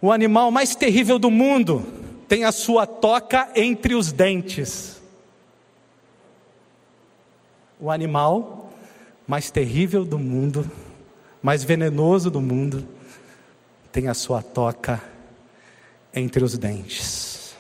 [0.01, 1.85] o animal mais terrível do mundo
[2.27, 4.94] tem a sua toca entre os dentes.
[7.79, 8.71] O animal
[9.27, 10.69] mais terrível do mundo,
[11.41, 12.87] mais venenoso do mundo,
[13.91, 15.01] tem a sua toca
[16.13, 17.55] entre os dentes.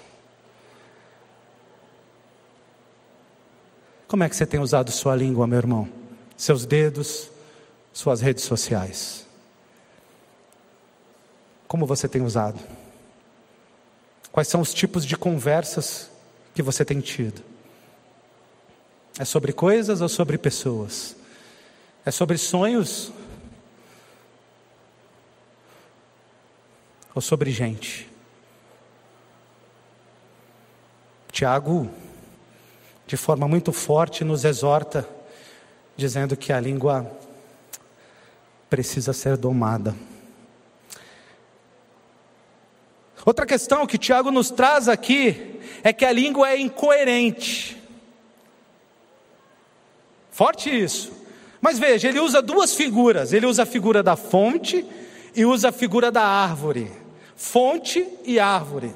[4.07, 5.89] Como é que você tem usado sua língua, meu irmão?
[6.37, 7.29] Seus dedos,
[7.91, 9.25] suas redes sociais.
[11.67, 12.59] Como você tem usado?
[14.31, 16.09] Quais são os tipos de conversas
[16.53, 17.41] que você tem tido?
[19.17, 21.15] É sobre coisas ou sobre pessoas?
[22.05, 23.11] É sobre sonhos
[27.13, 28.09] ou sobre gente?
[31.31, 31.89] Tiago,
[33.07, 35.07] de forma muito forte, nos exorta,
[35.95, 37.09] dizendo que a língua
[38.69, 39.95] precisa ser domada.
[43.25, 47.84] Outra questão que Tiago nos traz aqui é que a língua é incoerente.
[50.35, 51.13] Forte isso.
[51.61, 54.85] Mas veja, ele usa duas figuras: ele usa a figura da fonte
[55.33, 56.91] e usa a figura da árvore.
[57.37, 58.93] Fonte e árvore.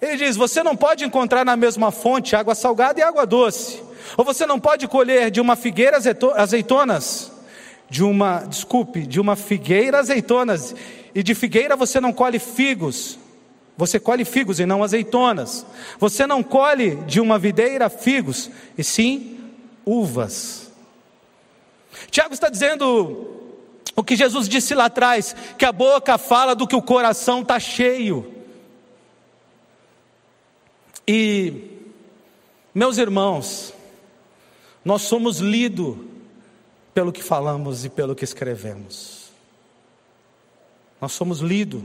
[0.00, 3.82] Ele diz: você não pode encontrar na mesma fonte água salgada e água doce.
[4.16, 5.98] Ou você não pode colher de uma figueira
[6.36, 7.30] azeitonas,
[7.90, 10.74] de uma, desculpe, de uma figueira azeitonas
[11.14, 13.18] e de figueira você não colhe figos,
[13.76, 15.66] você colhe figos e não azeitonas.
[15.98, 19.37] Você não colhe de uma videira figos, e sim
[19.88, 20.70] uvas.
[22.10, 23.38] Tiago está dizendo
[23.96, 27.58] o que Jesus disse lá atrás: que a boca fala do que o coração está
[27.58, 28.34] cheio.
[31.06, 31.70] E,
[32.74, 33.72] meus irmãos,
[34.84, 35.96] nós somos lidos
[36.92, 39.30] pelo que falamos e pelo que escrevemos.
[41.00, 41.82] Nós somos lidos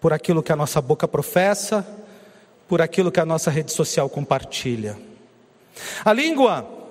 [0.00, 1.86] por aquilo que a nossa boca professa,
[2.66, 4.98] por aquilo que a nossa rede social compartilha.
[6.04, 6.83] A língua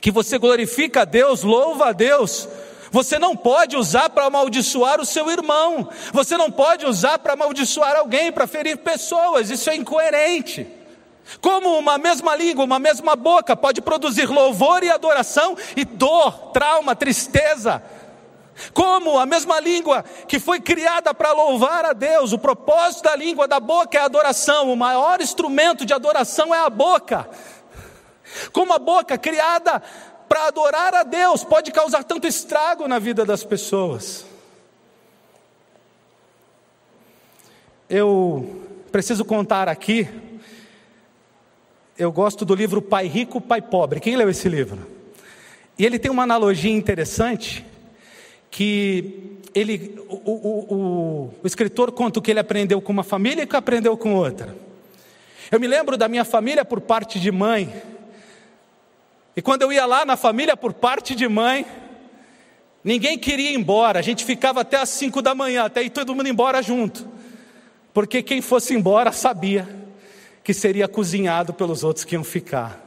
[0.00, 2.48] que você glorifica a Deus, louva a Deus,
[2.90, 7.96] você não pode usar para amaldiçoar o seu irmão, você não pode usar para amaldiçoar
[7.96, 10.66] alguém, para ferir pessoas, isso é incoerente.
[11.40, 16.94] Como uma mesma língua, uma mesma boca pode produzir louvor e adoração e dor, trauma,
[16.94, 17.82] tristeza,
[18.72, 23.48] como a mesma língua que foi criada para louvar a Deus, o propósito da língua,
[23.48, 27.28] da boca é a adoração, o maior instrumento de adoração é a boca.
[28.52, 29.82] Como a boca criada
[30.28, 34.24] para adorar a Deus pode causar tanto estrago na vida das pessoas.
[37.88, 40.08] Eu preciso contar aqui,
[41.98, 44.00] eu gosto do livro Pai Rico, Pai Pobre.
[44.00, 44.86] Quem leu esse livro?
[45.78, 47.64] E ele tem uma analogia interessante
[48.50, 53.42] que ele, o, o, o, o escritor conta o que ele aprendeu com uma família
[53.42, 54.56] e que aprendeu com outra.
[55.50, 57.70] Eu me lembro da minha família por parte de mãe.
[59.36, 61.66] E quando eu ia lá na família por parte de mãe,
[62.84, 63.98] ninguém queria ir embora.
[63.98, 67.08] A gente ficava até às cinco da manhã, até ir todo mundo embora junto.
[67.94, 69.68] Porque quem fosse embora sabia
[70.44, 72.80] que seria cozinhado pelos outros que iam ficar.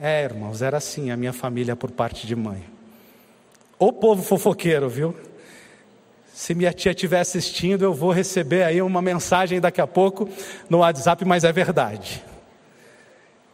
[0.00, 2.62] É, irmãos, era assim a minha família por parte de mãe.
[3.78, 5.14] O povo fofoqueiro, viu?
[6.32, 10.28] Se minha tia estiver assistindo, eu vou receber aí uma mensagem daqui a pouco
[10.70, 12.22] no WhatsApp, mas é verdade.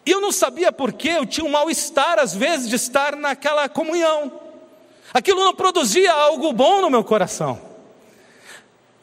[0.06, 4.40] E eu não sabia porquê, eu tinha um mal-estar às vezes de estar naquela comunhão.
[5.12, 7.60] Aquilo não produzia algo bom no meu coração.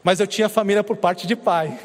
[0.03, 1.79] Mas eu tinha família por parte de pai.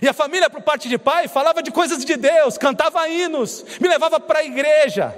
[0.00, 3.88] E a família por parte de pai falava de coisas de Deus, cantava hinos, me
[3.88, 5.14] levava para a igreja,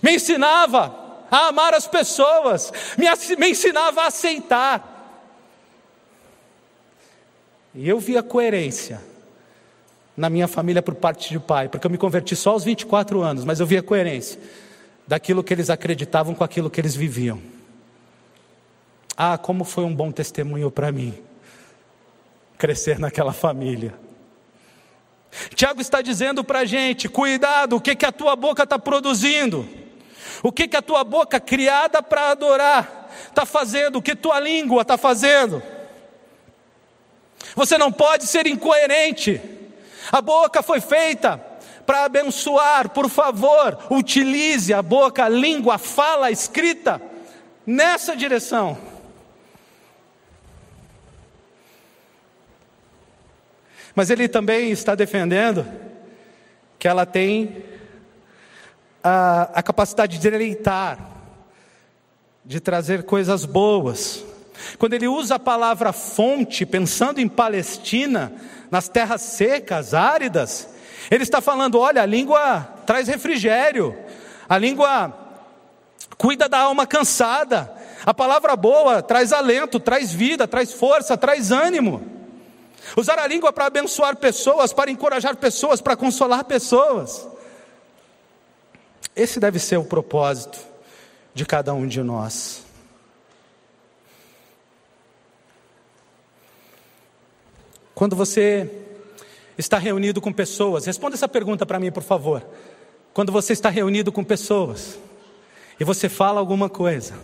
[0.00, 0.94] me ensinava
[1.30, 3.06] a amar as pessoas, me,
[3.36, 4.88] me ensinava a aceitar.
[7.74, 9.11] E eu via coerência
[10.16, 13.44] na minha família por parte de pai, porque eu me converti só aos 24 anos,
[13.44, 14.38] mas eu via coerência
[15.06, 17.40] daquilo que eles acreditavam com aquilo que eles viviam.
[19.16, 21.14] Ah, como foi um bom testemunho para mim
[22.58, 23.92] crescer naquela família.
[25.54, 29.68] Tiago está dizendo para a gente: cuidado, o que, que a tua boca está produzindo.
[30.42, 33.96] O que, que a tua boca criada para adorar está fazendo?
[33.96, 35.62] O que tua língua está fazendo?
[37.54, 39.40] Você não pode ser incoerente.
[40.10, 41.40] A boca foi feita
[41.86, 47.00] para abençoar, por favor, utilize a boca, a língua, a fala, a escrita
[47.66, 48.78] nessa direção.
[53.94, 55.66] Mas ele também está defendendo
[56.78, 57.64] que ela tem
[59.02, 60.98] a, a capacidade de deleitar,
[62.44, 64.24] de trazer coisas boas.
[64.78, 68.32] Quando ele usa a palavra fonte, pensando em Palestina,
[68.70, 70.68] nas terras secas, áridas,
[71.10, 73.96] ele está falando: olha, a língua traz refrigério,
[74.48, 75.12] a língua
[76.16, 77.72] cuida da alma cansada,
[78.04, 82.10] a palavra boa traz alento, traz vida, traz força, traz ânimo.
[82.96, 87.28] Usar a língua para abençoar pessoas, para encorajar pessoas, para consolar pessoas.
[89.14, 90.58] Esse deve ser o propósito
[91.34, 92.64] de cada um de nós.
[98.02, 98.68] Quando você
[99.56, 102.44] está reunido com pessoas, responda essa pergunta para mim, por favor.
[103.14, 104.98] Quando você está reunido com pessoas
[105.78, 107.14] e você fala alguma coisa,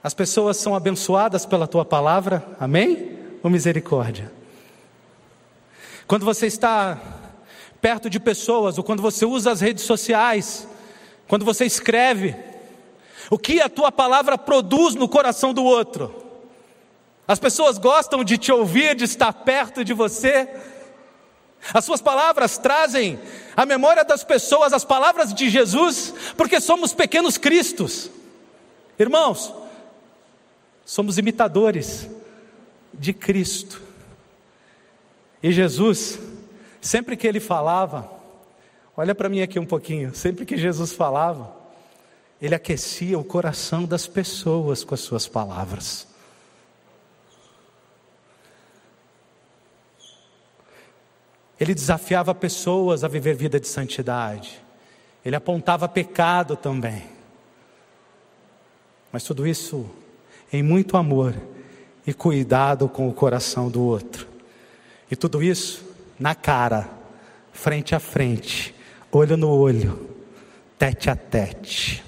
[0.00, 3.18] as pessoas são abençoadas pela tua palavra, amém?
[3.42, 4.30] Ou misericórdia?
[6.06, 7.00] Quando você está
[7.80, 10.64] perto de pessoas, ou quando você usa as redes sociais,
[11.26, 12.36] quando você escreve,
[13.28, 16.21] o que a tua palavra produz no coração do outro?
[17.32, 20.46] As pessoas gostam de te ouvir, de estar perto de você.
[21.72, 23.18] As suas palavras trazem
[23.56, 28.10] à memória das pessoas as palavras de Jesus, porque somos pequenos cristos.
[28.98, 29.50] Irmãos,
[30.84, 32.06] somos imitadores
[32.92, 33.80] de Cristo.
[35.42, 36.18] E Jesus,
[36.82, 38.10] sempre que ele falava,
[38.94, 41.56] olha para mim aqui um pouquinho, sempre que Jesus falava,
[42.42, 46.11] ele aquecia o coração das pessoas com as suas palavras.
[51.62, 54.60] Ele desafiava pessoas a viver vida de santidade.
[55.24, 57.04] Ele apontava pecado também.
[59.12, 59.88] Mas tudo isso
[60.52, 61.32] em muito amor
[62.04, 64.26] e cuidado com o coração do outro.
[65.08, 65.88] E tudo isso
[66.18, 66.90] na cara,
[67.52, 68.74] frente a frente,
[69.12, 70.10] olho no olho,
[70.76, 72.02] tete a tete.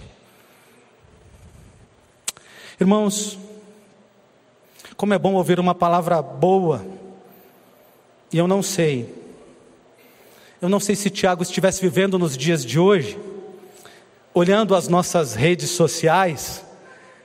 [2.80, 3.38] Irmãos,
[4.96, 6.84] como é bom ouvir uma palavra boa,
[8.32, 9.22] e eu não sei,
[10.64, 13.18] eu não sei se Tiago estivesse vivendo nos dias de hoje,
[14.32, 16.64] olhando as nossas redes sociais,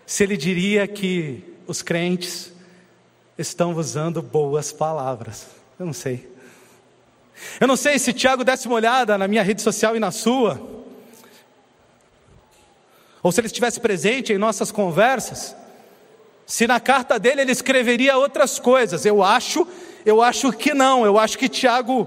[0.06, 2.52] se ele diria que os crentes
[3.38, 5.48] estão usando boas palavras.
[5.80, 6.30] Eu não sei.
[7.62, 10.62] Eu não sei se Tiago desse uma olhada na minha rede social e na sua,
[13.24, 15.56] ou se ele estivesse presente em nossas conversas,
[16.46, 19.06] se na carta dele ele escreveria outras coisas.
[19.06, 19.66] Eu acho,
[20.06, 21.06] eu acho que não.
[21.06, 22.06] Eu acho que Tiago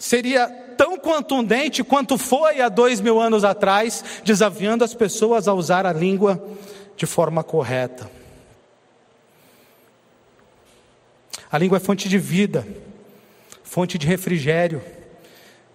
[0.00, 5.84] seria tão contundente quanto foi há dois mil anos atrás, desafiando as pessoas a usar
[5.84, 6.42] a língua
[6.96, 8.10] de forma correta.
[11.52, 12.66] A língua é fonte de vida
[13.62, 14.82] fonte de refrigério,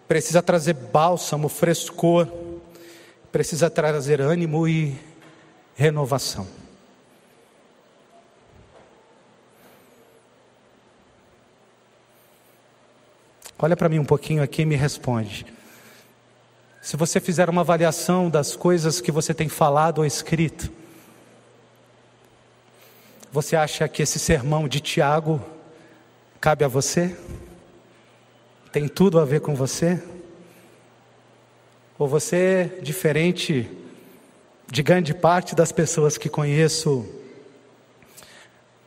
[0.05, 2.27] precisa trazer bálsamo, frescor,
[3.31, 4.93] precisa trazer ânimo e
[5.75, 6.45] renovação.
[13.65, 15.43] Olha para mim um pouquinho aqui e me responde.
[16.83, 20.71] Se você fizer uma avaliação das coisas que você tem falado ou escrito,
[23.31, 25.43] você acha que esse sermão de Tiago
[26.39, 27.17] cabe a você?
[28.71, 29.99] tem tudo a ver com você?
[31.97, 33.67] Ou você, diferente
[34.71, 37.03] de grande parte das pessoas que conheço,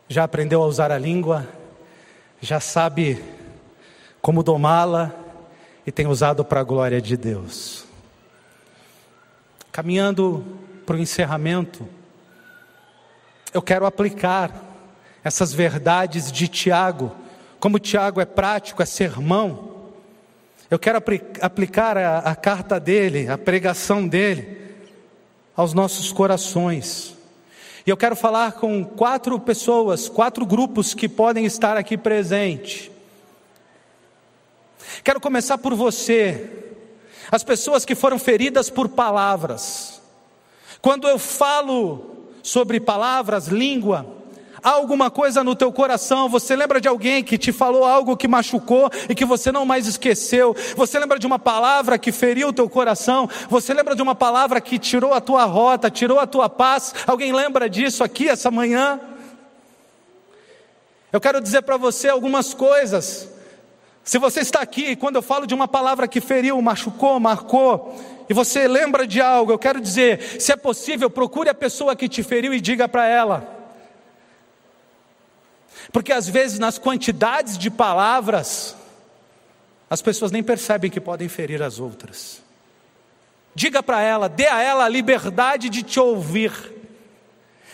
[0.09, 1.49] já aprendeu a usar a língua,
[2.41, 3.37] já sabe
[4.29, 5.14] como domá-la
[5.87, 7.87] e tem usado para a glória de Deus.
[9.72, 10.45] Caminhando
[10.85, 11.89] para o encerramento,
[13.55, 14.53] eu quero aplicar
[15.24, 17.16] essas verdades de Tiago,
[17.59, 19.87] como Tiago é prático, é sermão,
[20.70, 21.03] eu quero
[21.41, 24.61] aplicar a, a carta dele, a pregação dele,
[25.57, 27.16] aos nossos corações.
[27.87, 32.91] E eu quero falar com quatro pessoas, quatro grupos que podem estar aqui presentes.
[35.05, 36.51] Quero começar por você,
[37.30, 40.01] as pessoas que foram feridas por palavras.
[40.80, 44.18] Quando eu falo sobre palavras, língua,
[44.62, 48.26] Há alguma coisa no teu coração, você lembra de alguém que te falou algo que
[48.26, 50.55] machucou e que você não mais esqueceu?
[50.76, 53.28] Você lembra de uma palavra que feriu o teu coração?
[53.49, 56.93] Você lembra de uma palavra que tirou a tua rota, tirou a tua paz?
[57.07, 59.01] Alguém lembra disso aqui essa manhã?
[61.12, 63.28] Eu quero dizer para você algumas coisas.
[64.09, 67.95] Se você está aqui, quando eu falo de uma palavra que feriu, machucou, marcou,
[68.27, 72.09] e você lembra de algo, eu quero dizer, se é possível, procure a pessoa que
[72.09, 73.47] te feriu e diga para ela:
[75.93, 78.75] porque às vezes nas quantidades de palavras,
[79.91, 82.41] as pessoas nem percebem que podem ferir as outras.
[83.55, 86.78] Diga para ela, dê a ela a liberdade de te ouvir.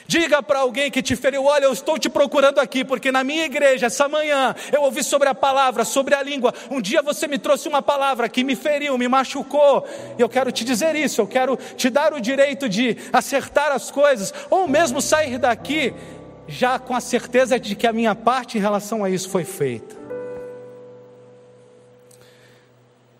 [0.06, 3.44] Diga para alguém que te feriu: Olha, eu estou te procurando aqui, porque na minha
[3.46, 6.52] igreja, essa manhã, eu ouvi sobre a palavra, sobre a língua.
[6.70, 9.86] Um dia você me trouxe uma palavra que me feriu, me machucou.
[10.18, 13.90] E eu quero te dizer isso, eu quero te dar o direito de acertar as
[13.90, 15.94] coisas, ou mesmo sair daqui
[16.46, 19.96] já com a certeza de que a minha parte em relação a isso foi feita.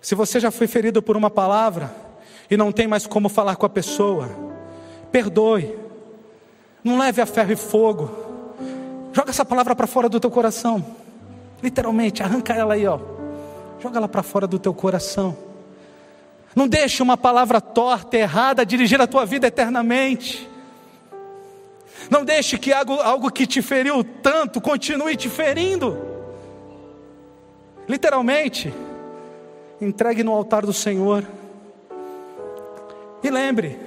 [0.03, 1.91] Se você já foi ferido por uma palavra
[2.51, 4.29] e não tem mais como falar com a pessoa,
[5.11, 5.84] perdoe
[6.85, 8.11] não leve a ferro e fogo.
[9.13, 10.85] Joga essa palavra para fora do teu coração.
[11.63, 12.99] Literalmente, arranca ela aí, ó.
[13.81, 15.37] Joga ela para fora do teu coração.
[16.55, 20.49] Não deixe uma palavra torta, errada, dirigir a tua vida eternamente.
[22.11, 25.97] Não deixe que algo, algo que te feriu tanto continue te ferindo.
[27.89, 28.73] Literalmente,
[29.81, 31.25] entregue no altar do Senhor.
[33.23, 33.79] E lembre,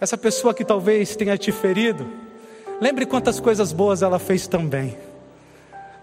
[0.00, 2.06] essa pessoa que talvez tenha te ferido,
[2.80, 4.96] lembre quantas coisas boas ela fez também.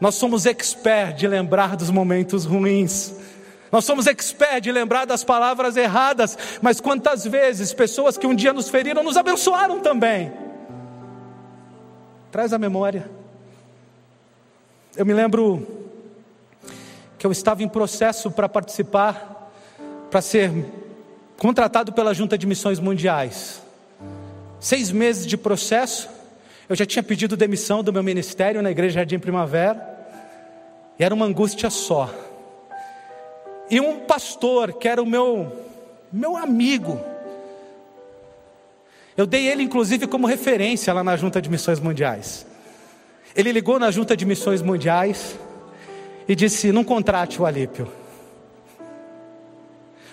[0.02, 3.14] Nós somos expert de lembrar dos momentos ruins.
[3.72, 8.52] Nós somos expert de lembrar das palavras erradas, mas quantas vezes pessoas que um dia
[8.52, 10.34] nos feriram nos abençoaram também.
[12.32, 13.10] Traz a memória.
[14.96, 15.66] Eu me lembro
[17.18, 19.52] que eu estava em processo para participar,
[20.10, 20.52] para ser
[21.38, 23.63] contratado pela Junta de Missões Mundiais
[24.64, 26.10] seis meses de processo,
[26.70, 29.78] eu já tinha pedido demissão do meu ministério na Igreja Jardim Primavera,
[30.98, 32.10] e era uma angústia só.
[33.70, 35.52] E um pastor, que era o meu,
[36.10, 36.98] meu amigo,
[39.18, 42.46] eu dei ele inclusive como referência lá na Junta de Missões Mundiais.
[43.36, 45.38] Ele ligou na Junta de Missões Mundiais
[46.26, 47.92] e disse: Não contrate o Alípio.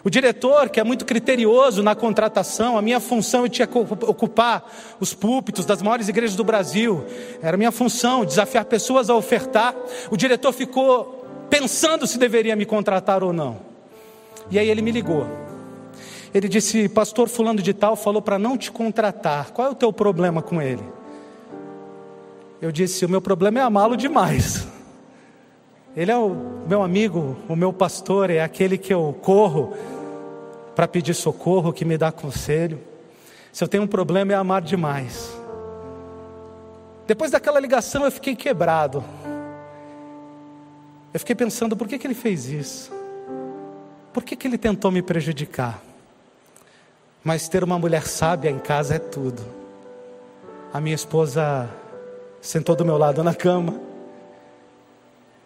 [0.03, 4.67] O diretor, que é muito criterioso na contratação, a minha função tinha que ocupar
[4.99, 7.05] os púlpitos das maiores igrejas do Brasil,
[7.43, 9.75] era minha função desafiar pessoas a ofertar.
[10.11, 13.59] O diretor ficou pensando se deveria me contratar ou não.
[14.51, 15.27] E aí ele me ligou.
[16.33, 19.93] Ele disse: Pastor Fulano de Tal falou para não te contratar, qual é o teu
[19.93, 20.83] problema com ele?
[22.63, 24.67] Eu disse: O meu problema é amá-lo demais.
[25.97, 26.31] Ele é o
[26.69, 29.75] meu amigo, o meu pastor, é aquele que eu corro
[30.75, 32.79] para pedir socorro, que me dá conselho.
[33.53, 35.37] Se eu tenho um problema é amar demais.
[37.07, 39.03] Depois daquela ligação eu fiquei quebrado.
[41.13, 42.93] Eu fiquei pensando, por que, que ele fez isso?
[44.13, 45.83] Por que, que ele tentou me prejudicar?
[47.25, 49.43] Mas ter uma mulher sábia em casa é tudo.
[50.73, 51.69] A minha esposa
[52.41, 53.90] sentou do meu lado na cama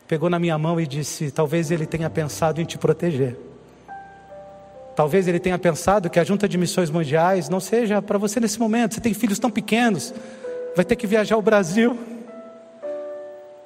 [0.07, 3.37] pegou na minha mão e disse: Talvez ele tenha pensado em te proteger.
[4.95, 8.61] Talvez ele tenha pensado que a junta de missões mundiais não seja para você nesse
[8.61, 8.95] momento.
[8.95, 10.15] Você tem filhos tão pequenos,
[10.77, 11.99] vai ter que viajar ao Brasil.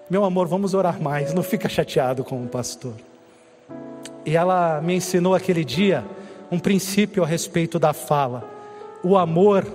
[0.08, 1.34] Meu amor, vamos orar mais.
[1.34, 2.94] Não fica chateado com o pastor.
[4.24, 6.04] E ela me ensinou aquele dia
[6.50, 8.48] um princípio a respeito da fala:
[9.02, 9.66] o amor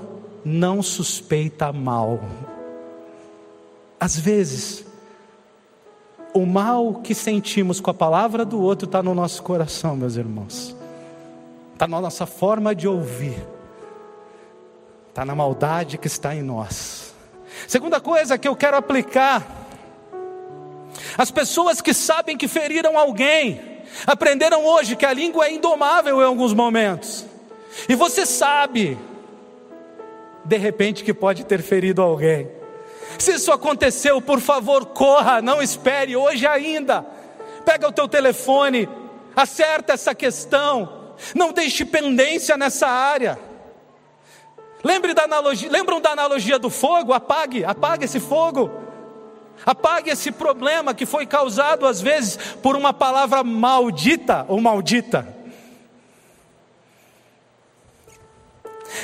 [0.44, 2.20] não suspeita mal.
[4.00, 4.86] Às vezes,
[6.34, 10.76] o mal que sentimos com a palavra do outro está no nosso coração, meus irmãos,
[11.74, 13.46] está na nossa forma de ouvir,
[15.10, 17.14] está na maldade que está em nós.
[17.68, 19.46] Segunda coisa que eu quero aplicar:
[21.18, 23.62] as pessoas que sabem que feriram alguém,
[24.08, 27.26] aprenderam hoje que a língua é indomável em alguns momentos,
[27.88, 28.98] e você sabe,
[30.44, 32.63] de repente, que pode ter ferido alguém.
[33.18, 37.06] Se isso aconteceu, por favor, corra, não espere, hoje ainda.
[37.66, 38.90] Pega o teu telefone,
[39.36, 43.40] acerta essa questão, não deixe pendência nessa área.
[44.84, 47.14] Lembre da analogia, lembram da analogia do fogo?
[47.14, 48.70] Apague, apague esse fogo.
[49.66, 55.26] Apague esse problema que foi causado às vezes por uma palavra maldita ou maldita.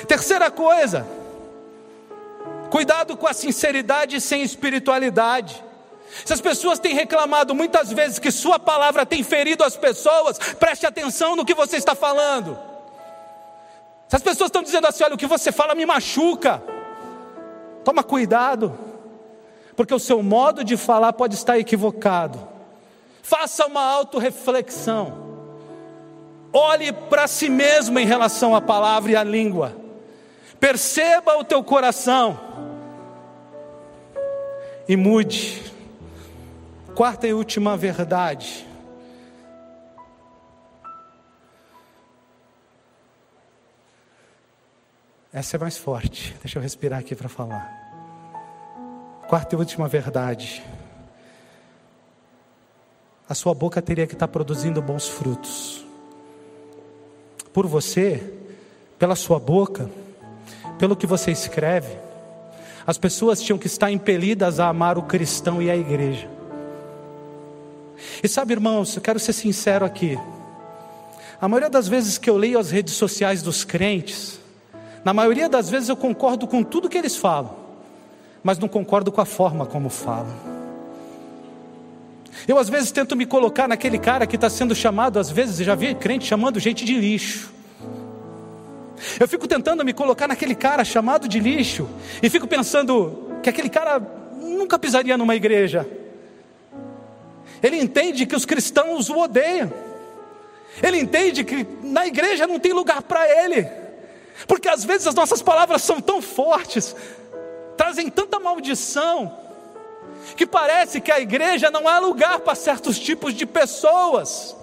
[0.08, 1.08] Terceira coisa,
[2.70, 5.64] Cuidado com a sinceridade sem espiritualidade.
[6.26, 10.86] Se as pessoas têm reclamado muitas vezes que Sua palavra tem ferido as pessoas, preste
[10.86, 12.58] atenção no que você está falando.
[14.08, 16.62] Se as pessoas estão dizendo assim: olha, o que você fala me machuca,
[17.84, 18.78] toma cuidado,
[19.76, 22.48] porque o seu modo de falar pode estar equivocado.
[23.22, 25.30] Faça uma autorreflexão.
[26.52, 29.76] Olhe para si mesmo em relação à palavra e à língua.
[30.60, 32.49] Perceba o teu coração
[34.90, 35.72] e mude.
[36.96, 38.68] Quarta e última verdade.
[45.32, 46.36] Essa é mais forte.
[46.42, 47.70] Deixa eu respirar aqui para falar.
[49.28, 50.66] Quarta e última verdade.
[53.30, 55.86] A sua boca teria que estar produzindo bons frutos.
[57.54, 58.34] Por você,
[58.98, 59.88] pela sua boca,
[60.80, 62.09] pelo que você escreve
[62.86, 66.30] as pessoas tinham que estar impelidas a amar o cristão e a igreja.
[68.24, 70.18] E sabe, irmãos, eu quero ser sincero aqui.
[71.42, 74.40] A maioria das vezes que eu leio as redes sociais dos crentes,
[75.04, 77.56] na maioria das vezes eu concordo com tudo que eles falam,
[78.44, 80.34] mas não concordo com a forma como falam.
[82.48, 85.76] Eu às vezes tento me colocar naquele cara que está sendo chamado, às vezes, já
[85.76, 87.59] vi crente chamando gente de lixo.
[89.20, 91.90] Eu fico tentando me colocar naquele cara chamado de lixo,
[92.22, 94.00] e fico pensando que aquele cara
[94.36, 95.88] nunca pisaria numa igreja.
[97.62, 99.72] Ele entende que os cristãos o odeiam.
[100.82, 103.68] Ele entende que na igreja não tem lugar para ele.
[104.48, 106.96] Porque às vezes as nossas palavras são tão fortes,
[107.76, 109.38] trazem tanta maldição,
[110.36, 114.56] que parece que a igreja não há lugar para certos tipos de pessoas.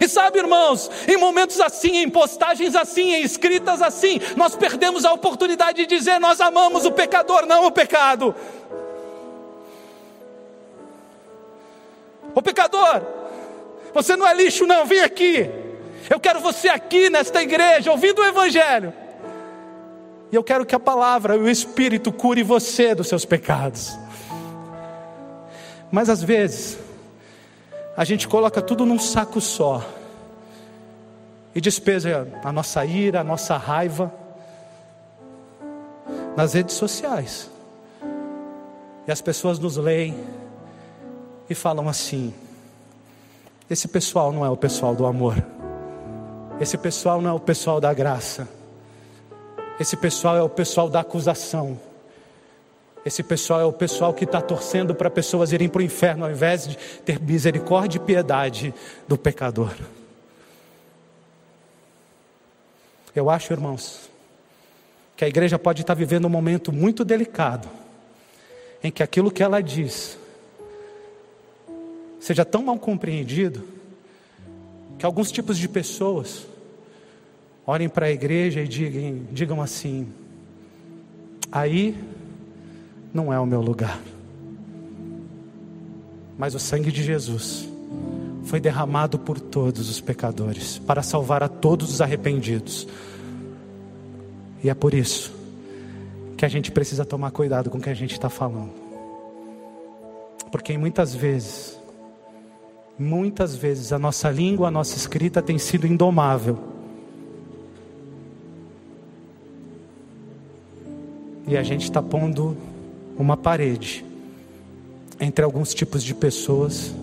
[0.00, 5.12] E sabe, irmãos, em momentos assim, em postagens assim, em escritas assim, nós perdemos a
[5.12, 8.34] oportunidade de dizer: nós amamos o pecador, não o pecado.
[12.34, 13.02] O pecador,
[13.94, 15.48] você não é lixo, não, vem aqui.
[16.10, 18.92] Eu quero você aqui nesta igreja, ouvindo o Evangelho.
[20.30, 23.96] E eu quero que a palavra e o Espírito cure você dos seus pecados.
[25.90, 26.78] Mas às vezes,
[27.96, 29.82] a gente coloca tudo num saco só
[31.54, 34.12] e despeja a nossa ira, a nossa raiva
[36.36, 37.50] nas redes sociais.
[39.06, 40.14] E as pessoas nos leem
[41.48, 42.34] e falam assim:
[43.70, 45.42] esse pessoal não é o pessoal do amor,
[46.60, 48.46] esse pessoal não é o pessoal da graça,
[49.80, 51.78] esse pessoal é o pessoal da acusação.
[53.06, 56.30] Esse pessoal é o pessoal que está torcendo para pessoas irem para o inferno, ao
[56.32, 58.74] invés de ter misericórdia e piedade
[59.06, 59.72] do pecador.
[63.14, 64.10] Eu acho, irmãos,
[65.16, 67.68] que a igreja pode estar vivendo um momento muito delicado,
[68.82, 70.18] em que aquilo que ela diz
[72.18, 73.62] seja tão mal compreendido,
[74.98, 76.44] que alguns tipos de pessoas
[77.64, 80.12] olhem para a igreja e digam, digam assim:
[81.52, 81.96] aí
[83.16, 83.98] não é o meu lugar.
[86.38, 87.66] Mas o sangue de Jesus
[88.44, 92.86] foi derramado por todos os pecadores, para salvar a todos os arrependidos.
[94.62, 95.34] E é por isso
[96.36, 98.70] que a gente precisa tomar cuidado com o que a gente está falando.
[100.52, 101.78] Porque muitas vezes,
[102.98, 106.58] muitas vezes a nossa língua, a nossa escrita tem sido indomável.
[111.48, 112.56] E a gente está pondo
[113.18, 114.04] uma parede
[115.20, 116.94] entre alguns tipos de pessoas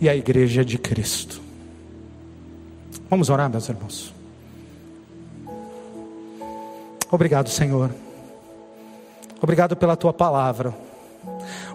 [0.00, 1.40] e a igreja de Cristo.
[3.08, 4.14] Vamos orar, meus irmãos.
[7.10, 7.90] Obrigado, Senhor.
[9.42, 10.74] Obrigado pela tua palavra.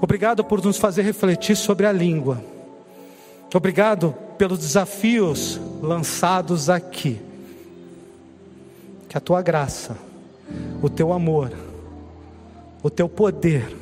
[0.02, 2.42] Obrigado por nos fazer refletir sobre a língua.
[3.54, 7.22] Obrigado pelos desafios lançados aqui.
[9.08, 9.98] Que a tua graça,
[10.82, 11.52] o teu amor,
[12.86, 13.76] o teu poder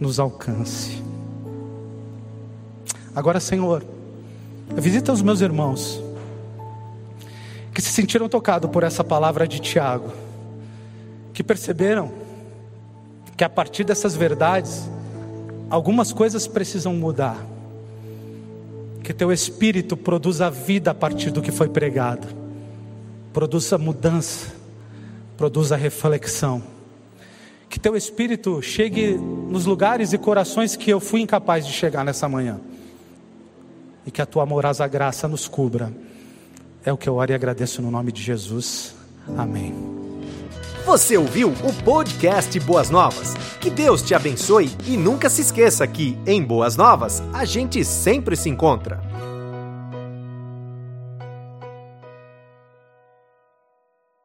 [0.00, 1.02] nos alcance.
[3.14, 3.84] Agora, Senhor,
[4.74, 6.02] visita os meus irmãos
[7.74, 10.14] que se sentiram tocados por essa palavra de Tiago,
[11.34, 12.10] que perceberam
[13.36, 14.88] que a partir dessas verdades,
[15.68, 17.36] algumas coisas precisam mudar.
[19.04, 22.28] Que teu espírito produza vida a partir do que foi pregado,
[23.30, 24.54] produza mudança,
[25.36, 26.79] produza reflexão
[27.70, 32.28] que teu espírito chegue nos lugares e corações que eu fui incapaz de chegar nessa
[32.28, 32.60] manhã.
[34.04, 35.92] E que a tua amorosa graça nos cubra.
[36.84, 38.92] É o que eu oro e agradeço no nome de Jesus.
[39.38, 39.72] Amém.
[40.84, 43.34] Você ouviu o podcast Boas Novas?
[43.60, 48.34] Que Deus te abençoe e nunca se esqueça que, em Boas Novas, a gente sempre
[48.34, 49.00] se encontra.